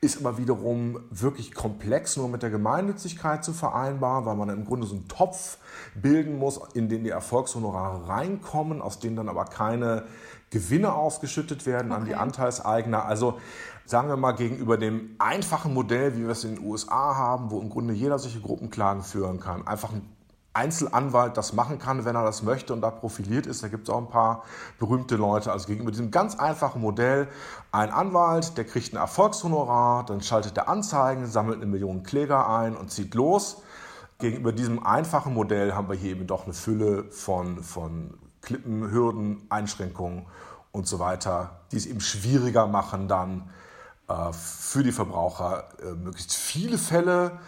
ist 0.05 0.19
aber 0.19 0.37
wiederum 0.37 0.99
wirklich 1.11 1.55
komplex 1.55 2.17
nur 2.17 2.29
mit 2.29 2.43
der 2.43 2.51
Gemeinnützigkeit 2.51 3.45
zu 3.45 3.53
vereinbaren, 3.53 4.27
weil 4.27 4.35
man 4.35 4.49
im 4.49 4.65
Grunde 4.65 4.85
so 4.85 4.97
einen 4.97 5.07
Topf 5.07 5.59
bilden 5.95 6.41
muss, 6.41 6.61
in 6.75 6.89
den 6.89 7.05
die 7.05 7.11
Erfolgshonorare 7.11 8.09
reinkommen, 8.09 8.83
aus 8.83 8.99
denen 8.99 9.15
dann 9.15 9.29
aber 9.29 9.45
keine 9.45 10.07
Gewinne 10.51 10.93
ausgeschüttet 10.93 11.67
werden 11.67 11.93
okay. 11.93 12.01
an 12.01 12.07
die 12.07 12.17
Anteilseigner. 12.17 13.05
Also 13.05 13.39
sagen 13.85 14.09
wir 14.09 14.17
mal, 14.17 14.33
gegenüber 14.33 14.77
dem 14.77 15.15
einfachen 15.21 15.73
Modell, 15.73 16.17
wie 16.17 16.23
wir 16.23 16.31
es 16.31 16.43
in 16.43 16.57
den 16.57 16.65
USA 16.65 17.15
haben, 17.15 17.53
wo 17.53 17.61
im 17.61 17.71
Grunde 17.71 17.95
jeder 17.95 18.19
solche 18.19 18.41
Gruppenklagen 18.41 19.05
führen 19.05 19.39
kann, 19.39 19.69
einfach 19.69 19.93
ein 19.93 20.03
Einzelanwalt 20.55 21.37
das 21.37 21.55
machen 21.55 21.79
kann, 21.79 22.05
wenn 22.05 22.15
er 22.15 22.25
das 22.25 22.43
möchte 22.43 22.73
und 22.73 22.83
da 22.83 22.91
profiliert 22.91 23.47
ist. 23.47 23.63
Da 23.63 23.69
gibt 23.69 23.89
es 23.89 23.95
auch 23.95 23.99
ein 23.99 24.09
paar 24.09 24.45
berühmte 24.79 25.17
Leute. 25.17 25.51
Also 25.51 25.67
gegenüber 25.67 25.91
diesem 25.91 26.11
ganz 26.11 26.39
einfachen 26.39 26.83
Modell, 26.83 27.29
ein 27.71 27.91
Anwalt, 27.91 28.59
der 28.59 28.65
kriegt 28.65 28.93
ein 28.93 28.99
Erfolgshonorar, 28.99 30.05
dann 30.05 30.21
schaltet 30.21 30.57
er 30.59 30.69
Anzeigen, 30.69 31.27
sammelt 31.27 31.57
eine 31.57 31.67
Million 31.67 32.03
Kläger 32.03 32.49
ein 32.49 32.77
und 32.77 32.91
zieht 32.91 33.15
los. 33.15 33.63
Gegenüber 34.19 34.53
diesem 34.53 34.85
einfachen 34.85 35.33
Modell 35.33 35.73
haben 35.73 35.89
wir 35.89 35.97
hier 35.97 36.11
eben 36.11 36.27
doch 36.27 36.45
eine 36.45 36.55
Fülle 36.55 37.05
von, 37.11 37.63
von 37.63 38.19
Klippen, 38.43 38.91
Hürden, 38.91 39.47
Einschränkungen 39.49 40.27
und 40.71 40.87
so 40.87 40.99
weiter, 40.99 41.61
die 41.73 41.77
es 41.77 41.87
eben 41.87 42.01
schwieriger 42.01 42.67
machen, 42.67 43.09
dann 43.09 43.51
äh, 44.09 44.33
für 44.33 44.83
die 44.83 44.93
Verbraucher 44.93 45.69
äh, 45.83 45.93
möglichst 45.93 46.35
viele 46.35 46.79
Fälle 46.79 47.39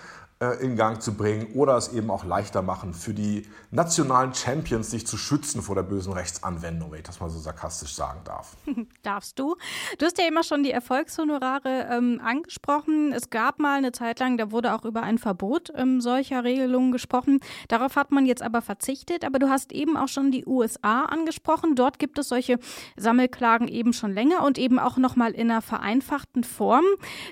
in 0.53 0.77
Gang 0.77 1.03
zu 1.03 1.15
bringen 1.15 1.49
oder 1.55 1.77
es 1.77 1.93
eben 1.93 2.11
auch 2.11 2.25
leichter 2.25 2.63
machen 2.63 2.95
für 2.95 3.15
die 3.15 3.47
nationalen 3.71 4.35
Champions, 4.35 4.91
sich 4.91 5.07
zu 5.07 5.17
schützen 5.17 5.63
vor 5.63 5.75
der 5.75 5.83
bösen 5.83 6.13
Rechtsanwendung, 6.13 6.93
wenn 6.93 6.99
ich 6.99 7.05
das 7.05 7.21
mal 7.21 7.31
so 7.31 7.39
sarkastisch 7.39 7.95
sagen 7.95 8.21
darf. 8.25 8.57
Darfst 9.03 9.39
du? 9.39 9.57
Du 9.99 10.07
hast 10.07 10.19
ja 10.19 10.27
immer 10.27 10.43
schon 10.43 10.63
die 10.63 10.71
Erfolgshonorare 10.71 11.89
ähm, 11.91 12.21
angesprochen. 12.23 13.13
Es 13.13 13.31
gab 13.31 13.59
mal 13.59 13.79
eine 13.79 13.93
Zeit 13.93 14.21
lang, 14.21 14.37
da 14.39 14.51
wurde 14.51 14.75
auch 14.75 14.85
über 14.85 15.03
ein 15.03 15.19
Verbot 15.19 15.73
ähm, 15.75 16.01
solcher 16.01 16.45
Regelungen 16.45 16.93
gesprochen. 16.93 17.41
Darauf 17.69 17.97
hat 17.97 18.13
man 18.13 18.27
jetzt 18.27 18.43
aber 18.43 18.63
verzichtet. 18.63 19.25
Aber 19.25 19.39
du 19.39 19.49
hast 19.49 19.73
eben 19.73 19.97
auch 19.97 20.09
schon 20.09 20.31
die 20.31 20.47
USA 20.47 21.05
angesprochen. 21.05 21.75
Dort 21.75 21.99
gibt 21.99 22.19
es 22.19 22.29
solche 22.29 22.59
Sammelklagen 22.97 23.69
eben 23.69 23.93
schon 23.93 24.13
länger 24.13 24.45
und 24.45 24.59
eben 24.59 24.79
auch 24.79 24.97
nochmal 24.97 25.33
in 25.33 25.51
einer 25.51 25.63
vereinfachten 25.63 26.45
Form. 26.45 26.85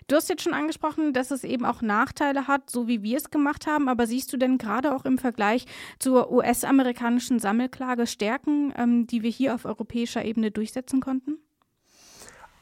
Du 0.08 0.16
hast 0.16 0.28
jetzt 0.28 0.42
schon 0.42 0.54
angesprochen, 0.54 1.12
dass 1.12 1.30
es 1.30 1.44
eben 1.44 1.64
auch 1.64 1.82
Nachteile 1.82 2.46
hat, 2.48 2.70
so 2.70 2.88
wie 2.88 3.01
wie 3.02 3.10
wir 3.10 3.18
es 3.18 3.30
gemacht 3.30 3.66
haben, 3.66 3.88
aber 3.88 4.06
siehst 4.06 4.32
du 4.32 4.36
denn 4.36 4.58
gerade 4.58 4.94
auch 4.94 5.04
im 5.04 5.18
Vergleich 5.18 5.66
zur 5.98 6.30
US-amerikanischen 6.30 7.38
Sammelklage 7.38 8.06
Stärken, 8.06 8.72
ähm, 8.76 9.06
die 9.06 9.22
wir 9.22 9.30
hier 9.30 9.54
auf 9.54 9.64
europäischer 9.64 10.24
Ebene 10.24 10.50
durchsetzen 10.50 11.00
konnten? 11.00 11.38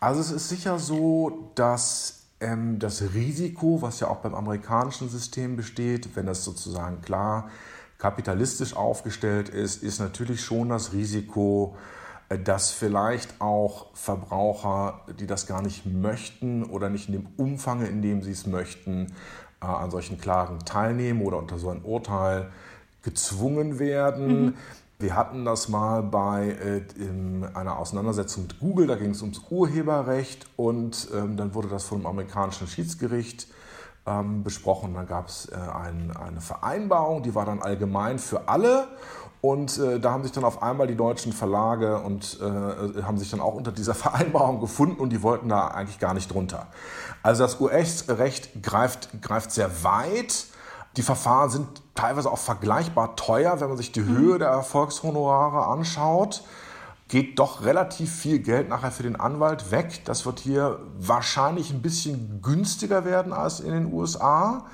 Also 0.00 0.20
es 0.20 0.30
ist 0.30 0.48
sicher 0.48 0.78
so, 0.78 1.52
dass 1.54 2.26
ähm, 2.40 2.78
das 2.78 3.02
Risiko, 3.14 3.82
was 3.82 4.00
ja 4.00 4.08
auch 4.08 4.18
beim 4.18 4.34
amerikanischen 4.34 5.08
System 5.10 5.56
besteht, 5.56 6.16
wenn 6.16 6.26
das 6.26 6.44
sozusagen 6.44 7.02
klar 7.02 7.50
kapitalistisch 7.98 8.74
aufgestellt 8.74 9.50
ist, 9.50 9.82
ist 9.82 10.00
natürlich 10.00 10.40
schon 10.40 10.70
das 10.70 10.94
Risiko, 10.94 11.76
äh, 12.30 12.38
dass 12.38 12.70
vielleicht 12.70 13.42
auch 13.42 13.94
Verbraucher, 13.94 15.02
die 15.20 15.26
das 15.26 15.46
gar 15.46 15.60
nicht 15.60 15.84
möchten 15.84 16.64
oder 16.64 16.88
nicht 16.88 17.08
in 17.08 17.12
dem 17.12 17.28
Umfang, 17.36 17.84
in 17.84 18.00
dem 18.00 18.22
sie 18.22 18.32
es 18.32 18.46
möchten, 18.46 19.12
an 19.60 19.90
solchen 19.90 20.18
Klagen 20.18 20.58
teilnehmen 20.64 21.22
oder 21.22 21.38
unter 21.38 21.58
so 21.58 21.70
ein 21.70 21.82
Urteil 21.82 22.50
gezwungen 23.02 23.78
werden. 23.78 24.44
Mhm. 24.44 24.54
Wir 24.98 25.16
hatten 25.16 25.46
das 25.46 25.68
mal 25.68 26.02
bei 26.02 26.50
äh, 26.50 26.82
in 27.02 27.44
einer 27.54 27.78
Auseinandersetzung 27.78 28.42
mit 28.44 28.60
Google, 28.60 28.86
da 28.86 28.96
ging 28.96 29.12
es 29.12 29.22
ums 29.22 29.40
Urheberrecht 29.48 30.46
und 30.56 31.08
ähm, 31.14 31.38
dann 31.38 31.54
wurde 31.54 31.68
das 31.68 31.84
vom 31.84 32.04
amerikanischen 32.06 32.66
Schiedsgericht 32.66 33.46
ähm, 34.06 34.42
besprochen. 34.42 34.92
Dann 34.92 35.06
gab 35.06 35.28
es 35.28 35.46
äh, 35.46 35.54
ein, 35.54 36.14
eine 36.14 36.42
Vereinbarung, 36.42 37.22
die 37.22 37.34
war 37.34 37.46
dann 37.46 37.62
allgemein 37.62 38.18
für 38.18 38.48
alle 38.48 38.88
und 39.40 39.78
äh, 39.78 39.98
da 39.98 40.12
haben 40.12 40.22
sich 40.22 40.32
dann 40.32 40.44
auf 40.44 40.62
einmal 40.62 40.86
die 40.86 40.96
deutschen 40.96 41.32
Verlage 41.32 41.98
und 42.00 42.38
äh, 42.40 43.02
haben 43.02 43.16
sich 43.16 43.30
dann 43.30 43.40
auch 43.40 43.54
unter 43.54 43.72
dieser 43.72 43.94
Vereinbarung 43.96 44.60
gefunden 44.60 45.00
und 45.00 45.10
die 45.10 45.22
wollten 45.22 45.48
da 45.48 45.68
eigentlich 45.68 45.98
gar 45.98 46.14
nicht 46.14 46.32
drunter. 46.32 46.66
Also 47.22 47.42
das 47.42 47.60
US-Recht 47.60 48.62
greift, 48.62 49.22
greift 49.22 49.50
sehr 49.52 49.82
weit. 49.82 50.46
Die 50.96 51.02
Verfahren 51.02 51.50
sind 51.50 51.68
teilweise 51.94 52.30
auch 52.30 52.38
vergleichbar 52.38 53.16
teuer, 53.16 53.60
wenn 53.60 53.68
man 53.68 53.76
sich 53.76 53.92
die 53.92 54.00
mhm. 54.00 54.18
Höhe 54.18 54.38
der 54.38 54.48
Erfolgshonorare 54.48 55.66
anschaut. 55.66 56.42
Geht 57.08 57.38
doch 57.38 57.64
relativ 57.64 58.14
viel 58.14 58.40
Geld 58.40 58.68
nachher 58.68 58.90
für 58.90 59.02
den 59.02 59.16
Anwalt 59.16 59.70
weg. 59.70 60.02
Das 60.04 60.26
wird 60.26 60.40
hier 60.40 60.80
wahrscheinlich 60.98 61.70
ein 61.70 61.82
bisschen 61.82 62.40
günstiger 62.42 63.04
werden 63.04 63.32
als 63.32 63.60
in 63.60 63.72
den 63.72 63.92
USA. 63.92 64.66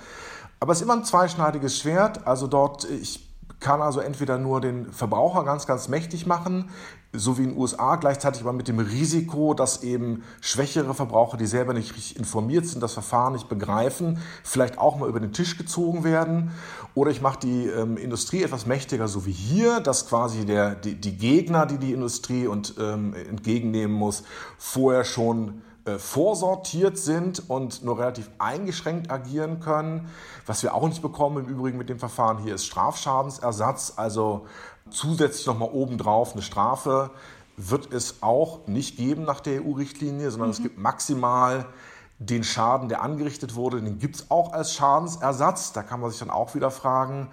Aber 0.58 0.72
es 0.72 0.78
ist 0.78 0.84
immer 0.84 0.94
ein 0.94 1.04
zweischneidiges 1.04 1.78
Schwert. 1.78 2.26
Also 2.26 2.46
dort, 2.46 2.84
ich 2.84 3.25
kann 3.66 3.82
also 3.82 3.98
entweder 3.98 4.38
nur 4.38 4.60
den 4.60 4.92
Verbraucher 4.92 5.42
ganz, 5.42 5.66
ganz 5.66 5.88
mächtig 5.88 6.24
machen, 6.24 6.70
so 7.12 7.36
wie 7.36 7.42
in 7.42 7.48
den 7.48 7.58
USA, 7.58 7.96
gleichzeitig 7.96 8.42
aber 8.42 8.52
mit 8.52 8.68
dem 8.68 8.78
Risiko, 8.78 9.54
dass 9.54 9.82
eben 9.82 10.22
schwächere 10.40 10.94
Verbraucher, 10.94 11.36
die 11.36 11.46
selber 11.46 11.74
nicht 11.74 11.92
richtig 11.96 12.16
informiert 12.16 12.66
sind, 12.66 12.80
das 12.80 12.92
Verfahren 12.92 13.32
nicht 13.32 13.48
begreifen, 13.48 14.20
vielleicht 14.44 14.78
auch 14.78 15.00
mal 15.00 15.08
über 15.08 15.18
den 15.18 15.32
Tisch 15.32 15.58
gezogen 15.58 16.04
werden. 16.04 16.52
Oder 16.94 17.10
ich 17.10 17.20
mache 17.20 17.40
die 17.40 17.66
ähm, 17.66 17.96
Industrie 17.96 18.44
etwas 18.44 18.66
mächtiger, 18.66 19.08
so 19.08 19.26
wie 19.26 19.32
hier, 19.32 19.80
dass 19.80 20.08
quasi 20.08 20.46
der, 20.46 20.76
die, 20.76 20.94
die 20.94 21.16
Gegner, 21.16 21.66
die 21.66 21.78
die 21.78 21.92
Industrie 21.92 22.46
und, 22.46 22.76
ähm, 22.78 23.14
entgegennehmen 23.14 23.96
muss, 23.96 24.22
vorher 24.58 25.02
schon 25.02 25.62
äh, 25.86 25.98
vorsortiert 25.98 26.98
sind 26.98 27.48
und 27.48 27.84
nur 27.84 27.98
relativ 27.98 28.28
eingeschränkt 28.38 29.10
agieren 29.10 29.60
können. 29.60 30.08
Was 30.44 30.62
wir 30.62 30.74
auch 30.74 30.88
nicht 30.88 31.00
bekommen 31.00 31.44
im 31.44 31.46
Übrigen 31.46 31.78
mit 31.78 31.88
dem 31.88 32.00
Verfahren 32.00 32.38
hier 32.38 32.56
ist 32.56 32.66
Strafschadensersatz, 32.66 33.92
also 33.96 34.46
zusätzlich 34.90 35.46
nochmal 35.46 35.70
obendrauf 35.72 36.32
eine 36.32 36.42
Strafe 36.42 37.10
wird 37.56 37.92
es 37.92 38.22
auch 38.22 38.66
nicht 38.66 38.96
geben 38.96 39.24
nach 39.24 39.40
der 39.40 39.64
EU-Richtlinie, 39.64 40.30
sondern 40.30 40.48
mhm. 40.48 40.54
es 40.54 40.62
gibt 40.62 40.78
maximal 40.78 41.66
den 42.18 42.44
Schaden, 42.44 42.88
der 42.88 43.02
angerichtet 43.02 43.54
wurde, 43.54 43.80
den 43.80 43.98
gibt 43.98 44.16
es 44.16 44.30
auch 44.30 44.52
als 44.52 44.72
Schadensersatz. 44.74 45.72
Da 45.72 45.82
kann 45.82 46.00
man 46.00 46.10
sich 46.10 46.18
dann 46.18 46.30
auch 46.30 46.54
wieder 46.54 46.70
fragen, 46.70 47.28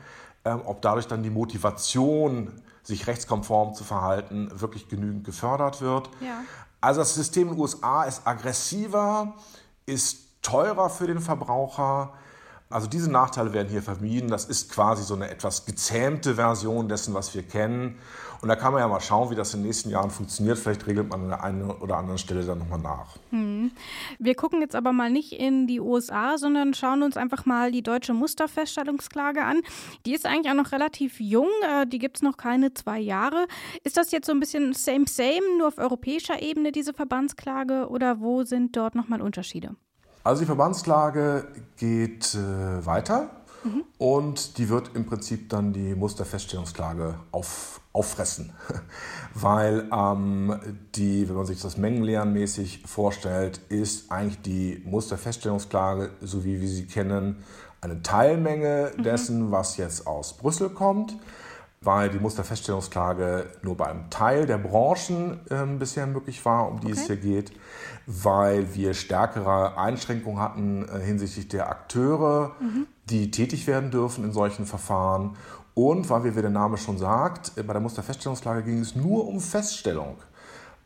ähm, 0.45 0.61
ob 0.65 0.81
dadurch 0.81 1.07
dann 1.07 1.23
die 1.23 1.29
Motivation, 1.29 2.51
sich 2.83 3.07
rechtskonform 3.07 3.73
zu 3.73 3.85
verhalten, 3.85 4.51
wirklich 4.53 4.89
genügend 4.89 5.23
gefördert 5.23 5.81
wird. 5.81 6.09
Ja. 6.19 6.41
Also 6.83 6.99
das 6.99 7.15
System 7.15 7.47
in 7.47 7.53
den 7.53 7.61
USA 7.61 8.03
ist 8.03 8.27
aggressiver, 8.27 9.35
ist 9.85 10.41
teurer 10.41 10.89
für 10.89 11.07
den 11.07 11.21
Verbraucher. 11.21 12.13
Also 12.73 12.87
diese 12.87 13.11
Nachteile 13.11 13.53
werden 13.53 13.69
hier 13.69 13.83
vermieden. 13.83 14.29
Das 14.29 14.45
ist 14.45 14.71
quasi 14.71 15.03
so 15.03 15.13
eine 15.13 15.29
etwas 15.29 15.65
gezähmte 15.65 16.35
Version 16.35 16.89
dessen, 16.89 17.13
was 17.13 17.35
wir 17.35 17.43
kennen. 17.43 17.99
Und 18.41 18.49
da 18.49 18.57
kann 18.57 18.73
man 18.73 18.81
ja 18.81 18.87
mal 18.89 18.99
schauen, 18.99 19.29
wie 19.29 19.35
das 19.35 19.53
in 19.53 19.61
den 19.61 19.67
nächsten 19.67 19.89
Jahren 19.89 20.09
funktioniert. 20.09 20.57
Vielleicht 20.57 20.85
regelt 20.85 21.07
man 21.09 21.21
an 21.21 21.29
der 21.29 21.43
einen 21.43 21.71
oder 21.71 21.97
anderen 21.97 22.17
Stelle 22.17 22.43
dann 22.43 22.57
nochmal 22.57 22.79
nach. 22.79 23.15
Hm. 23.29 23.71
Wir 24.19 24.35
gucken 24.35 24.59
jetzt 24.59 24.75
aber 24.75 24.91
mal 24.91 25.09
nicht 25.09 25.31
in 25.31 25.65
die 25.65 25.79
USA, 25.79 26.37
sondern 26.37 26.73
schauen 26.73 27.03
uns 27.03 27.15
einfach 27.15 27.45
mal 27.45 27.71
die 27.71 27.83
deutsche 27.83 28.13
Musterfeststellungsklage 28.13 29.43
an. 29.43 29.61
Die 30.05 30.13
ist 30.13 30.25
eigentlich 30.25 30.51
auch 30.51 30.61
noch 30.61 30.73
relativ 30.73 31.21
jung. 31.21 31.47
Äh, 31.61 31.87
die 31.87 31.99
gibt 31.99 32.17
es 32.17 32.21
noch 32.21 32.35
keine 32.35 32.73
zwei 32.73 32.99
Jahre. 32.99 33.47
Ist 33.83 33.95
das 33.95 34.11
jetzt 34.11 34.25
so 34.25 34.33
ein 34.33 34.39
bisschen 34.39 34.73
same, 34.73 35.05
same, 35.07 35.57
nur 35.57 35.69
auf 35.69 35.77
europäischer 35.77 36.41
Ebene, 36.41 36.71
diese 36.71 36.93
Verbandsklage? 36.93 37.87
Oder 37.87 38.19
wo 38.19 38.43
sind 38.43 38.75
dort 38.75 38.95
nochmal 38.95 39.21
Unterschiede? 39.21 39.75
Also 40.23 40.41
die 40.41 40.45
Verbandsklage 40.45 41.47
geht 41.77 42.35
äh, 42.35 42.85
weiter. 42.85 43.29
Mhm. 43.63 43.83
Und 43.97 44.57
die 44.57 44.69
wird 44.69 44.91
im 44.95 45.05
Prinzip 45.05 45.49
dann 45.49 45.73
die 45.73 45.95
Musterfeststellungsklage 45.95 47.15
auf, 47.31 47.81
auffressen. 47.93 48.51
Weil 49.33 49.89
ähm, 49.91 50.59
die, 50.95 51.27
wenn 51.27 51.35
man 51.35 51.45
sich 51.45 51.61
das 51.61 51.77
mengenlehrenmäßig 51.77 52.83
vorstellt, 52.85 53.59
ist 53.69 54.11
eigentlich 54.11 54.41
die 54.41 54.81
Musterfeststellungsklage, 54.85 56.11
so 56.21 56.43
wie 56.43 56.59
wir 56.61 56.67
sie 56.67 56.85
kennen, 56.85 57.43
eine 57.81 58.01
Teilmenge 58.01 58.91
mhm. 58.95 59.03
dessen, 59.03 59.51
was 59.51 59.77
jetzt 59.77 60.07
aus 60.07 60.37
Brüssel 60.37 60.69
kommt 60.69 61.17
weil 61.83 62.09
die 62.09 62.19
Musterfeststellungsklage 62.19 63.45
nur 63.61 63.77
bei 63.77 63.87
einem 63.87 64.09
Teil 64.09 64.45
der 64.45 64.57
Branchen 64.57 65.39
äh, 65.49 65.65
bisher 65.77 66.07
möglich 66.07 66.43
war, 66.45 66.69
um 66.69 66.79
die 66.79 66.87
okay. 66.87 66.95
es 66.95 67.07
hier 67.07 67.17
geht, 67.17 67.51
weil 68.05 68.73
wir 68.75 68.93
stärkere 68.93 69.77
Einschränkungen 69.77 70.39
hatten 70.39 70.87
äh, 70.87 70.99
hinsichtlich 70.99 71.47
der 71.47 71.69
Akteure, 71.69 72.55
mhm. 72.59 72.87
die 73.09 73.31
tätig 73.31 73.67
werden 73.67 73.91
dürfen 73.91 74.23
in 74.23 74.31
solchen 74.31 74.65
Verfahren 74.65 75.37
und 75.75 76.09
weil, 76.09 76.23
wir, 76.23 76.35
wie 76.35 76.41
der 76.41 76.51
Name 76.51 76.77
schon 76.77 76.97
sagt, 76.97 77.57
äh, 77.57 77.63
bei 77.63 77.73
der 77.73 77.81
Musterfeststellungsklage 77.81 78.63
ging 78.63 78.79
es 78.79 78.95
nur 78.95 79.27
um 79.27 79.39
Feststellung. 79.39 80.17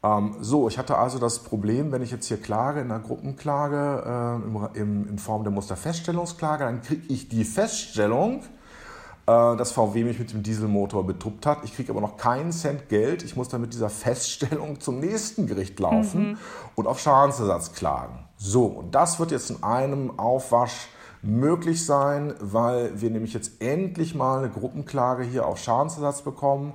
Ähm, 0.03 0.35
so, 0.41 0.67
ich 0.67 0.77
hatte 0.77 0.97
also 0.97 1.19
das 1.19 1.39
Problem, 1.39 1.91
wenn 1.91 2.01
ich 2.01 2.11
jetzt 2.11 2.27
hier 2.27 2.37
klage 2.37 2.81
in 2.81 2.91
einer 2.91 3.01
Gruppenklage 3.01 4.41
äh, 4.75 4.79
im, 4.79 5.09
in 5.09 5.19
Form 5.19 5.43
der 5.43 5.51
Musterfeststellungsklage, 5.51 6.63
dann 6.63 6.81
kriege 6.81 7.01
ich 7.09 7.29
die 7.29 7.43
Feststellung, 7.43 8.43
dass 9.27 9.73
VW 9.73 10.05
mich 10.05 10.19
mit 10.19 10.31
dem 10.31 10.41
Dieselmotor 10.41 11.05
betuppt 11.05 11.45
hat. 11.45 11.59
Ich 11.65 11.75
kriege 11.75 11.91
aber 11.91 11.99
noch 11.99 12.15
keinen 12.15 12.53
Cent 12.53 12.87
Geld. 12.87 13.23
Ich 13.23 13.35
muss 13.35 13.49
dann 13.49 13.59
mit 13.59 13.73
dieser 13.73 13.89
Feststellung 13.91 14.79
zum 14.79 14.99
nächsten 14.99 15.47
Gericht 15.47 15.79
laufen 15.79 16.29
mhm. 16.29 16.37
und 16.75 16.87
auf 16.87 16.99
Schadensersatz 16.99 17.73
klagen. 17.73 18.19
So, 18.37 18.65
und 18.65 18.95
das 18.95 19.19
wird 19.19 19.31
jetzt 19.31 19.49
in 19.49 19.63
einem 19.63 20.17
Aufwasch 20.17 20.87
möglich 21.21 21.85
sein, 21.85 22.35
weil 22.39 23.01
wir 23.01 23.09
nämlich 23.09 23.33
jetzt 23.33 23.61
endlich 23.61 24.15
mal 24.15 24.39
eine 24.39 24.49
Gruppenklage 24.49 25.23
hier 25.23 25.45
auf 25.45 25.57
Schadensersatz 25.57 26.21
bekommen 26.21 26.73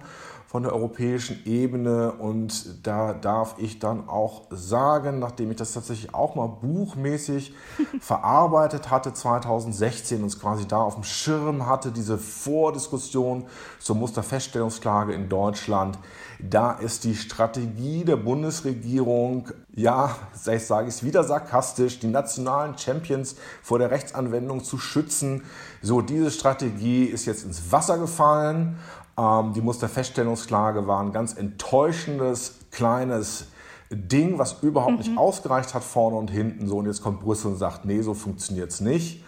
von 0.53 0.65
der 0.65 0.75
europäischen 0.75 1.41
Ebene. 1.47 2.13
Und 2.13 2.87
da 2.87 3.15
darf 3.15 3.55
ich 3.57 3.79
dann 3.79 4.07
auch 4.07 4.43
sagen, 4.51 5.19
nachdem 5.19 5.51
ich 5.51 5.57
das 5.57 5.73
tatsächlich 5.73 6.15
auch 6.15 6.35
mal 6.35 6.47
buchmäßig 6.47 7.55
verarbeitet 8.01 8.91
hatte 8.91 9.15
2016 9.15 10.21
und 10.21 10.27
es 10.27 10.39
quasi 10.39 10.69
da 10.69 10.77
auf 10.77 10.97
dem 10.97 11.05
Schirm 11.05 11.67
hatte, 11.67 11.91
diese 11.91 12.19
Vordiskussion 12.19 13.47
zur 13.79 13.97
Musterfeststellungsklage 13.97 15.15
in 15.15 15.31
Deutschland, 15.31 15.99
da 16.39 16.73
ist 16.73 17.05
die 17.05 17.15
Strategie 17.15 18.05
der 18.05 18.17
Bundesregierung, 18.17 19.49
ja, 19.75 20.17
ich 20.53 20.67
sage 20.67 20.89
es 20.89 21.03
wieder 21.03 21.25
sarkastisch, 21.25 22.01
die 22.01 22.09
nationalen 22.09 22.77
Champions 22.77 23.37
vor 23.63 23.79
der 23.79 23.91
Rechtsanwendung 23.91 24.65
zu 24.65 24.77
schützen. 24.77 25.45
So, 25.81 26.03
diese 26.03 26.31
Strategie 26.31 27.05
ist 27.05 27.27
jetzt 27.27 27.45
ins 27.45 27.71
Wasser 27.71 27.97
gefallen. 27.97 28.79
Ähm, 29.19 29.53
die 29.53 29.61
Musterfeststellungsklage 29.61 30.87
war 30.87 31.01
ein 31.03 31.13
ganz 31.13 31.35
enttäuschendes, 31.35 32.59
kleines 32.71 33.47
Ding, 33.91 34.39
was 34.39 34.63
überhaupt 34.63 34.93
mhm. 34.93 34.99
nicht 34.99 35.19
ausgereicht 35.19 35.75
hat 35.75 35.85
vorne 35.85 36.17
und 36.17 36.31
hinten. 36.31 36.67
So, 36.67 36.79
und 36.79 36.87
jetzt 36.87 37.03
kommt 37.03 37.21
Brüssel 37.21 37.53
und 37.53 37.59
sagt, 37.59 37.85
nee, 37.85 38.01
so 38.03 38.15
funktioniert 38.15 38.71
es 38.71 38.81
nicht. 38.81 39.25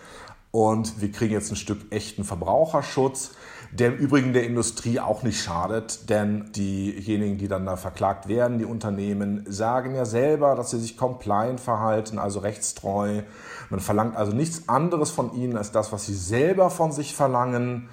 Und 0.50 1.00
wir 1.00 1.10
kriegen 1.10 1.32
jetzt 1.32 1.50
ein 1.50 1.56
Stück 1.56 1.92
echten 1.92 2.22
Verbraucherschutz, 2.22 3.32
der 3.72 3.88
im 3.88 3.96
Übrigen 3.96 4.32
der 4.32 4.44
Industrie 4.46 5.00
auch 5.00 5.24
nicht 5.24 5.42
schadet, 5.42 6.08
denn 6.08 6.52
diejenigen, 6.52 7.38
die 7.38 7.48
dann 7.48 7.66
da 7.66 7.76
verklagt 7.76 8.28
werden, 8.28 8.58
die 8.58 8.64
Unternehmen, 8.64 9.44
sagen 9.48 9.96
ja 9.96 10.04
selber, 10.04 10.54
dass 10.54 10.70
sie 10.70 10.78
sich 10.78 10.96
compliant 10.96 11.58
verhalten, 11.58 12.20
also 12.20 12.38
rechtstreu. 12.38 13.22
Man 13.68 13.80
verlangt 13.80 14.16
also 14.16 14.30
nichts 14.30 14.68
anderes 14.68 15.10
von 15.10 15.34
ihnen 15.34 15.56
als 15.56 15.72
das, 15.72 15.90
was 15.90 16.06
sie 16.06 16.14
selber 16.14 16.70
von 16.70 16.92
sich 16.92 17.16
verlangen. 17.16 17.88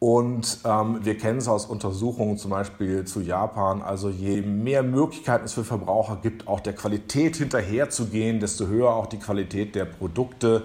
Und 0.00 0.60
ähm, 0.64 1.00
wir 1.04 1.18
kennen 1.18 1.38
es 1.38 1.46
aus 1.46 1.66
Untersuchungen 1.66 2.38
zum 2.38 2.50
Beispiel 2.50 3.04
zu 3.04 3.20
Japan. 3.20 3.82
Also 3.82 4.08
je 4.08 4.40
mehr 4.40 4.82
Möglichkeiten 4.82 5.44
es 5.44 5.52
für 5.52 5.62
Verbraucher 5.62 6.18
gibt, 6.22 6.48
auch 6.48 6.60
der 6.60 6.72
Qualität 6.72 7.36
hinterherzugehen, 7.36 8.40
desto 8.40 8.66
höher 8.66 8.94
auch 8.94 9.06
die 9.06 9.18
Qualität 9.18 9.74
der 9.74 9.84
Produkte. 9.84 10.64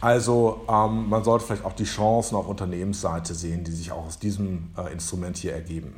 Also 0.00 0.62
ähm, 0.68 1.08
man 1.08 1.22
sollte 1.22 1.46
vielleicht 1.46 1.64
auch 1.64 1.74
die 1.74 1.84
Chancen 1.84 2.34
auf 2.34 2.48
Unternehmensseite 2.48 3.34
sehen, 3.34 3.62
die 3.62 3.70
sich 3.70 3.92
auch 3.92 4.06
aus 4.06 4.18
diesem 4.18 4.70
äh, 4.76 4.92
Instrument 4.92 5.36
hier 5.36 5.52
ergeben. 5.52 5.94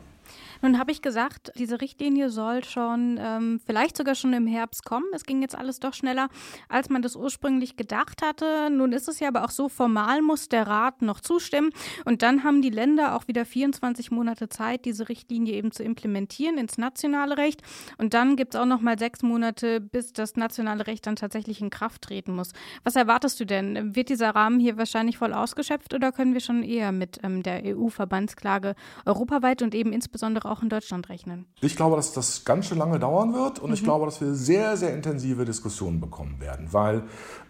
Nun 0.64 0.78
habe 0.78 0.92
ich 0.92 1.02
gesagt, 1.02 1.52
diese 1.58 1.82
Richtlinie 1.82 2.30
soll 2.30 2.64
schon, 2.64 3.20
ähm, 3.20 3.60
vielleicht 3.66 3.98
sogar 3.98 4.14
schon 4.14 4.32
im 4.32 4.46
Herbst 4.46 4.82
kommen. 4.86 5.04
Es 5.12 5.24
ging 5.24 5.42
jetzt 5.42 5.54
alles 5.54 5.78
doch 5.78 5.92
schneller, 5.92 6.30
als 6.70 6.88
man 6.88 7.02
das 7.02 7.16
ursprünglich 7.16 7.76
gedacht 7.76 8.22
hatte. 8.22 8.70
Nun 8.70 8.92
ist 8.92 9.06
es 9.06 9.20
ja 9.20 9.28
aber 9.28 9.44
auch 9.44 9.50
so, 9.50 9.68
formal 9.68 10.22
muss 10.22 10.48
der 10.48 10.66
Rat 10.66 11.02
noch 11.02 11.20
zustimmen. 11.20 11.68
Und 12.06 12.22
dann 12.22 12.44
haben 12.44 12.62
die 12.62 12.70
Länder 12.70 13.14
auch 13.14 13.28
wieder 13.28 13.44
24 13.44 14.10
Monate 14.10 14.48
Zeit, 14.48 14.86
diese 14.86 15.10
Richtlinie 15.10 15.52
eben 15.52 15.70
zu 15.70 15.82
implementieren 15.82 16.56
ins 16.56 16.78
nationale 16.78 17.36
Recht. 17.36 17.60
Und 17.98 18.14
dann 18.14 18.34
gibt 18.34 18.54
es 18.54 18.60
auch 18.60 18.64
noch 18.64 18.80
mal 18.80 18.98
sechs 18.98 19.22
Monate, 19.22 19.82
bis 19.82 20.14
das 20.14 20.36
nationale 20.36 20.86
Recht 20.86 21.06
dann 21.06 21.16
tatsächlich 21.16 21.60
in 21.60 21.68
Kraft 21.68 22.00
treten 22.00 22.34
muss. 22.34 22.54
Was 22.84 22.96
erwartest 22.96 23.38
du 23.38 23.44
denn? 23.44 23.94
Wird 23.94 24.08
dieser 24.08 24.30
Rahmen 24.30 24.60
hier 24.60 24.78
wahrscheinlich 24.78 25.18
voll 25.18 25.34
ausgeschöpft 25.34 25.92
oder 25.92 26.10
können 26.10 26.32
wir 26.32 26.40
schon 26.40 26.62
eher 26.62 26.90
mit 26.90 27.18
ähm, 27.22 27.42
der 27.42 27.60
EU-Verbandsklage 27.66 28.74
europaweit 29.04 29.60
und 29.60 29.74
eben 29.74 29.92
insbesondere 29.92 30.53
auch 30.53 30.53
in 30.62 30.68
Deutschland 30.68 31.08
rechnen? 31.08 31.46
Ich 31.60 31.76
glaube, 31.76 31.96
dass 31.96 32.12
das 32.12 32.44
ganz 32.44 32.66
schön 32.66 32.78
lange 32.78 32.98
dauern 32.98 33.34
wird 33.34 33.58
und 33.58 33.70
mhm. 33.70 33.74
ich 33.74 33.84
glaube, 33.84 34.06
dass 34.06 34.20
wir 34.20 34.34
sehr, 34.34 34.76
sehr 34.76 34.94
intensive 34.94 35.44
Diskussionen 35.44 36.00
bekommen 36.00 36.40
werden, 36.40 36.68
weil, 36.72 37.02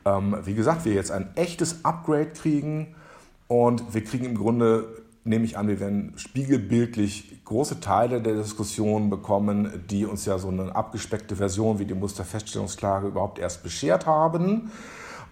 ähm, 0.04 0.37
wie 0.44 0.54
gesagt, 0.54 0.84
wir 0.84 0.94
jetzt 0.94 1.11
ein 1.11 1.37
echtes 1.37 1.84
Upgrade 1.84 2.30
kriegen 2.30 2.94
und 3.49 3.94
wir 3.94 4.04
kriegen 4.04 4.25
im 4.25 4.37
Grunde 4.37 5.04
nehme 5.25 5.44
ich 5.44 5.56
an, 5.56 5.68
wir 5.68 5.80
werden 5.80 6.12
spiegelbildlich 6.16 7.44
große 7.44 7.80
Teile 7.80 8.20
der 8.20 8.34
Diskussion 8.34 9.08
bekommen, 9.08 9.84
die 9.90 10.04
uns 10.04 10.26
ja 10.26 10.38
so 10.38 10.49
eine 10.49 10.76
abgespeckte 10.76 11.37
Version 11.37 11.78
wie 11.78 11.87
die 11.87 11.94
Musterfeststellungsklage 11.94 13.08
überhaupt 13.08 13.38
erst 13.38 13.62
beschert 13.62 14.06
haben. 14.06 14.70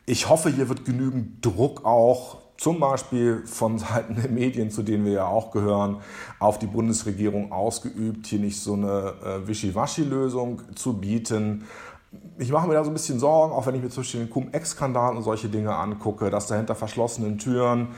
Ich 0.07 0.29
hoffe, 0.29 0.51
hier 0.51 0.69
wird 0.69 0.85
genügend 0.85 1.45
Druck 1.45 1.85
auch 1.85 2.42
zum 2.63 2.79
Beispiel 2.79 3.43
von 3.45 3.77
Seiten 3.79 4.15
der 4.15 4.31
Medien, 4.31 4.71
zu 4.71 4.85
denen 4.85 5.05
wir 5.05 5.13
ja 5.13 5.27
auch 5.27 5.51
gehören, 5.51 5.97
auf 6.39 6.61
die 6.61 6.69
Bundesregierung 6.69 7.51
ausgeübt, 7.51 8.29
hier 8.29 8.39
nicht 8.39 8.61
so 8.61 8.75
eine 8.75 9.15
äh, 9.25 9.49
Wischiwaschi-Lösung 9.49 10.63
zu 10.77 10.93
bieten. 10.93 11.65
Ich 12.39 12.53
mache 12.53 12.69
mir 12.69 12.75
da 12.75 12.85
so 12.85 12.91
ein 12.91 12.93
bisschen 12.93 13.19
Sorgen, 13.19 13.53
auch 13.53 13.67
wenn 13.67 13.75
ich 13.75 13.83
mir 13.83 13.91
Beispiel 14.05 14.21
den 14.21 14.31
Cum-Ex-Skandal 14.31 15.17
und 15.17 15.25
solche 15.25 15.49
Dinge 15.49 15.75
angucke, 15.75 16.31
dass 16.31 16.47
da 16.47 16.55
hinter 16.55 16.77
verschlossenen 16.77 17.39
Türen 17.39 17.89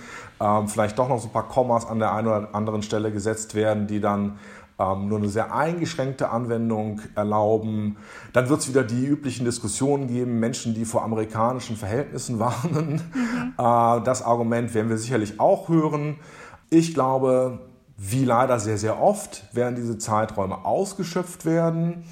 ähm, 0.41 0.67
vielleicht 0.67 0.99
doch 0.99 1.11
noch 1.11 1.19
so 1.19 1.29
ein 1.29 1.33
paar 1.33 1.49
Kommas 1.49 1.87
an 1.87 1.99
der 1.99 2.15
einen 2.15 2.29
oder 2.29 2.55
anderen 2.55 2.83
Stelle 2.83 3.13
gesetzt 3.13 3.55
werden, 3.55 3.87
die 3.87 4.01
dann 4.01 4.39
ähm, 4.79 5.09
nur 5.09 5.19
eine 5.19 5.29
sehr 5.29 5.55
eingeschränkte 5.55 6.31
Anwendung 6.31 7.01
erlauben. 7.15 7.97
Dann 8.33 8.49
wird 8.49 8.61
es 8.61 8.69
wieder 8.69 8.83
die 8.83 9.05
üblichen 9.05 9.45
Diskussionen 9.45 10.09
geben, 10.09 10.41
Menschen, 10.41 10.75
die 10.75 10.85
vor 10.85 11.05
amerikanischen 11.05 11.77
Verhältnissen 11.77 12.39
warnen. 12.41 13.01
Mhm. 13.15 13.53
Äh, 13.57 14.05
das 14.05 14.23
Argument 14.23 14.75
werden 14.75 14.89
wir 14.89 14.99
sicherlich 14.99 15.39
auch 15.39 15.69
hören. 15.69 16.17
Ich 16.71 16.95
glaube, 16.95 17.61
wie 17.97 18.25
leider 18.25 18.59
sehr, 18.59 18.79
sehr 18.79 19.01
oft 19.01 19.45
werden 19.55 19.77
diese 19.77 19.99
Zeiträume 19.99 20.65
ausgeschöpft 20.65 21.45
werden. 21.45 22.05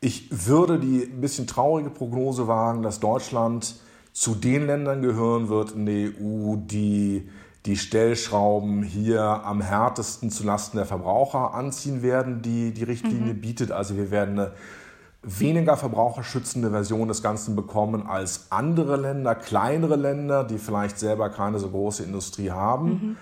Ich 0.00 0.48
würde 0.48 0.78
die 0.78 1.02
ein 1.02 1.20
bisschen 1.20 1.46
traurige 1.46 1.90
Prognose 1.90 2.48
wagen, 2.48 2.82
dass 2.82 3.00
Deutschland 3.00 3.76
zu 4.12 4.34
den 4.34 4.66
Ländern 4.66 5.02
gehören 5.02 5.48
wird 5.48 5.72
in 5.72 5.86
der 5.86 6.08
EU, 6.18 6.56
die 6.56 7.28
die 7.66 7.76
Stellschrauben 7.76 8.82
hier 8.82 9.22
am 9.22 9.60
härtesten 9.60 10.30
zulasten 10.30 10.78
der 10.78 10.86
Verbraucher 10.86 11.54
anziehen 11.54 12.02
werden, 12.02 12.42
die 12.42 12.72
die 12.72 12.84
Richtlinie 12.84 13.34
mhm. 13.34 13.40
bietet. 13.40 13.70
Also 13.70 13.96
wir 13.96 14.10
werden 14.10 14.38
eine 14.38 14.52
weniger 15.22 15.76
verbraucherschützende 15.76 16.70
Version 16.70 17.08
des 17.08 17.22
Ganzen 17.22 17.54
bekommen 17.54 18.06
als 18.06 18.46
andere 18.50 18.96
Länder, 18.96 19.34
kleinere 19.34 19.96
Länder, 19.96 20.44
die 20.44 20.58
vielleicht 20.58 20.98
selber 20.98 21.28
keine 21.28 21.58
so 21.58 21.68
große 21.68 22.02
Industrie 22.02 22.50
haben. 22.50 22.88
Mhm. 22.88 23.16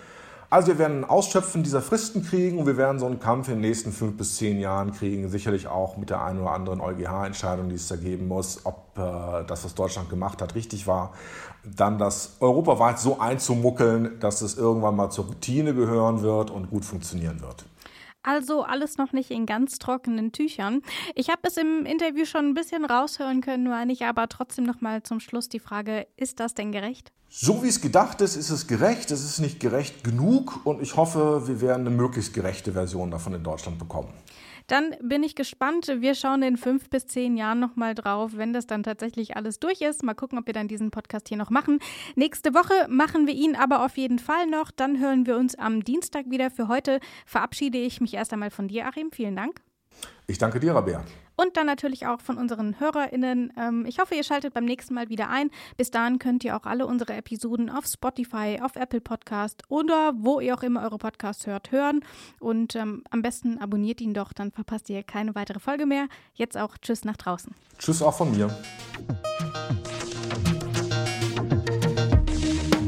Also 0.50 0.68
wir 0.68 0.78
werden 0.78 1.00
ein 1.00 1.04
Ausschöpfen 1.04 1.62
dieser 1.62 1.82
Fristen 1.82 2.24
kriegen 2.24 2.58
und 2.58 2.66
wir 2.66 2.78
werden 2.78 2.98
so 2.98 3.04
einen 3.04 3.20
Kampf 3.20 3.48
in 3.48 3.54
den 3.54 3.60
nächsten 3.60 3.92
fünf 3.92 4.16
bis 4.16 4.36
zehn 4.36 4.58
Jahren 4.58 4.92
kriegen, 4.92 5.28
sicherlich 5.28 5.66
auch 5.66 5.98
mit 5.98 6.08
der 6.08 6.22
einen 6.22 6.40
oder 6.40 6.52
anderen 6.52 6.80
EuGH-Entscheidung, 6.80 7.68
die 7.68 7.74
es 7.74 7.88
da 7.88 7.96
geben 7.96 8.28
muss, 8.28 8.64
ob 8.64 8.96
äh, 8.96 9.44
das, 9.46 9.64
was 9.64 9.74
Deutschland 9.74 10.08
gemacht 10.08 10.40
hat, 10.40 10.54
richtig 10.54 10.86
war. 10.86 11.12
Dann 11.64 11.98
das 11.98 12.36
europaweit 12.40 12.98
so 12.98 13.20
einzumuckeln, 13.20 14.18
dass 14.20 14.40
es 14.40 14.56
irgendwann 14.56 14.96
mal 14.96 15.10
zur 15.10 15.26
Routine 15.26 15.74
gehören 15.74 16.22
wird 16.22 16.50
und 16.50 16.70
gut 16.70 16.86
funktionieren 16.86 17.42
wird. 17.42 17.66
Also 18.22 18.62
alles 18.62 18.98
noch 18.98 19.12
nicht 19.12 19.30
in 19.30 19.46
ganz 19.46 19.78
trockenen 19.78 20.32
Tüchern. 20.32 20.82
Ich 21.14 21.28
habe 21.28 21.40
es 21.44 21.56
im 21.56 21.87
Interview 21.87 22.25
schon 22.25 22.46
ein 22.46 22.54
bisschen 22.54 22.84
raushören 22.84 23.40
können, 23.40 23.68
meine 23.68 23.92
ich 23.92 24.04
aber 24.04 24.28
trotzdem 24.28 24.64
noch 24.64 24.80
mal 24.80 25.02
zum 25.02 25.20
Schluss 25.20 25.48
die 25.48 25.60
Frage, 25.60 26.06
ist 26.16 26.40
das 26.40 26.54
denn 26.54 26.72
gerecht? 26.72 27.12
So 27.30 27.62
wie 27.62 27.68
es 27.68 27.82
gedacht 27.82 28.22
ist, 28.22 28.37
ist 28.37 28.48
es 28.48 28.66
gerecht. 28.66 29.10
Es 29.10 29.22
ist 29.22 29.38
nicht 29.38 29.60
gerecht 29.60 30.02
genug 30.02 30.64
und 30.64 30.80
ich 30.80 30.96
hoffe, 30.96 31.46
wir 31.46 31.60
werden 31.60 31.87
eine 31.87 31.94
möglichst 31.94 32.32
gerechte 32.32 32.72
Version 32.72 33.10
davon 33.10 33.34
in 33.34 33.44
Deutschland 33.44 33.78
bekommen. 33.78 34.12
Dann 34.68 34.94
bin 35.02 35.22
ich 35.22 35.35
gespannt. 35.35 35.88
Wir 35.88 36.14
schauen 36.14 36.42
in 36.42 36.57
fünf 36.57 36.88
bis 36.88 37.07
zehn 37.07 37.37
Jahren 37.37 37.59
nochmal 37.59 37.94
drauf, 37.94 38.33
wenn 38.37 38.52
das 38.52 38.66
dann 38.66 38.83
tatsächlich 38.83 39.37
alles 39.37 39.59
durch 39.59 39.81
ist. 39.81 40.04
Mal 40.04 40.14
gucken, 40.14 40.38
ob 40.38 40.46
wir 40.46 40.54
dann 40.54 40.68
diesen 40.68 40.90
Podcast 40.90 41.28
hier 41.28 41.38
noch 41.38 41.50
machen. 41.50 41.81
Nächste 42.14 42.54
Woche 42.54 42.87
machen 42.88 43.26
wir 43.26 43.35
ihn 43.35 43.57
aber 43.57 43.85
auf 43.85 43.96
jeden 43.96 44.18
Fall 44.18 44.46
noch. 44.46 44.70
Dann 44.70 45.00
hören 45.00 45.26
wir 45.26 45.37
uns 45.37 45.57
am 45.57 45.83
Dienstag 45.83 46.31
wieder. 46.31 46.50
Für 46.50 46.68
heute 46.68 47.00
verabschiede 47.26 47.78
ich 47.78 48.00
mich 48.00 48.14
erst 48.14 48.33
einmal 48.33 48.50
von 48.50 48.68
dir, 48.68 48.87
Achim. 48.87 49.11
Vielen 49.11 49.35
Dank. 49.35 49.61
Ich 50.26 50.38
danke 50.38 50.61
dir, 50.61 50.74
Rabea 50.74 51.04
und 51.38 51.57
dann 51.57 51.66
natürlich 51.66 52.07
auch 52.07 52.20
von 52.20 52.37
unseren 52.37 52.79
HörerInnen. 52.81 53.53
Ähm, 53.57 53.87
ich 53.87 54.01
hoffe, 54.01 54.14
ihr 54.14 54.24
schaltet 54.24 54.55
beim 54.55 54.64
nächsten 54.64 54.92
Mal 54.92 55.09
wieder 55.09 55.31
ein. 55.31 55.51
Bis 55.77 55.90
dahin 55.90 56.18
könnt 56.18 56.44
ihr 56.44 56.57
auch 56.57 56.64
alle 56.64 56.87
unsere 56.87 57.14
Episoden 57.14 57.70
auf 57.70 57.87
Spotify, 57.87 58.59
auf 58.61 58.74
Apple 58.74 59.01
Podcast 59.01 59.62
oder 59.68 60.12
wo 60.16 60.40
ihr 60.40 60.55
auch 60.55 60.62
immer 60.62 60.83
eure 60.83 60.98
Podcasts 60.98 61.46
hört, 61.46 61.70
hören. 61.70 62.01
Und 62.40 62.74
ähm, 62.74 63.05
am 63.11 63.22
besten 63.22 63.59
abonniert 63.59 64.01
ihn 64.01 64.14
doch, 64.14 64.33
dann 64.33 64.51
verpasst 64.51 64.90
ihr 64.90 65.03
keine 65.05 65.35
weitere 65.37 65.61
Folge 65.61 65.87
mehr. 65.87 66.09
Jetzt 66.35 66.59
auch 66.59 66.77
Tschüss 66.77 67.05
nach 67.05 67.16
draußen. 67.16 67.55
Tschüss 67.79 68.03
auch 68.03 68.16
von 68.16 68.33
mir. 68.33 68.51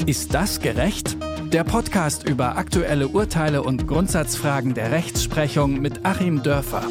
Ist 0.06 0.34
das 0.34 0.60
gerecht? 0.60 1.16
Der 1.52 1.62
Podcast 1.62 2.28
über 2.28 2.56
aktuelle 2.56 3.08
Urteile 3.08 3.62
und 3.62 3.86
Grundsatzfragen 3.86 4.74
der 4.74 4.90
Rechtsprechung 4.90 5.80
mit 5.80 6.04
Achim 6.04 6.42
Dörfer. 6.42 6.82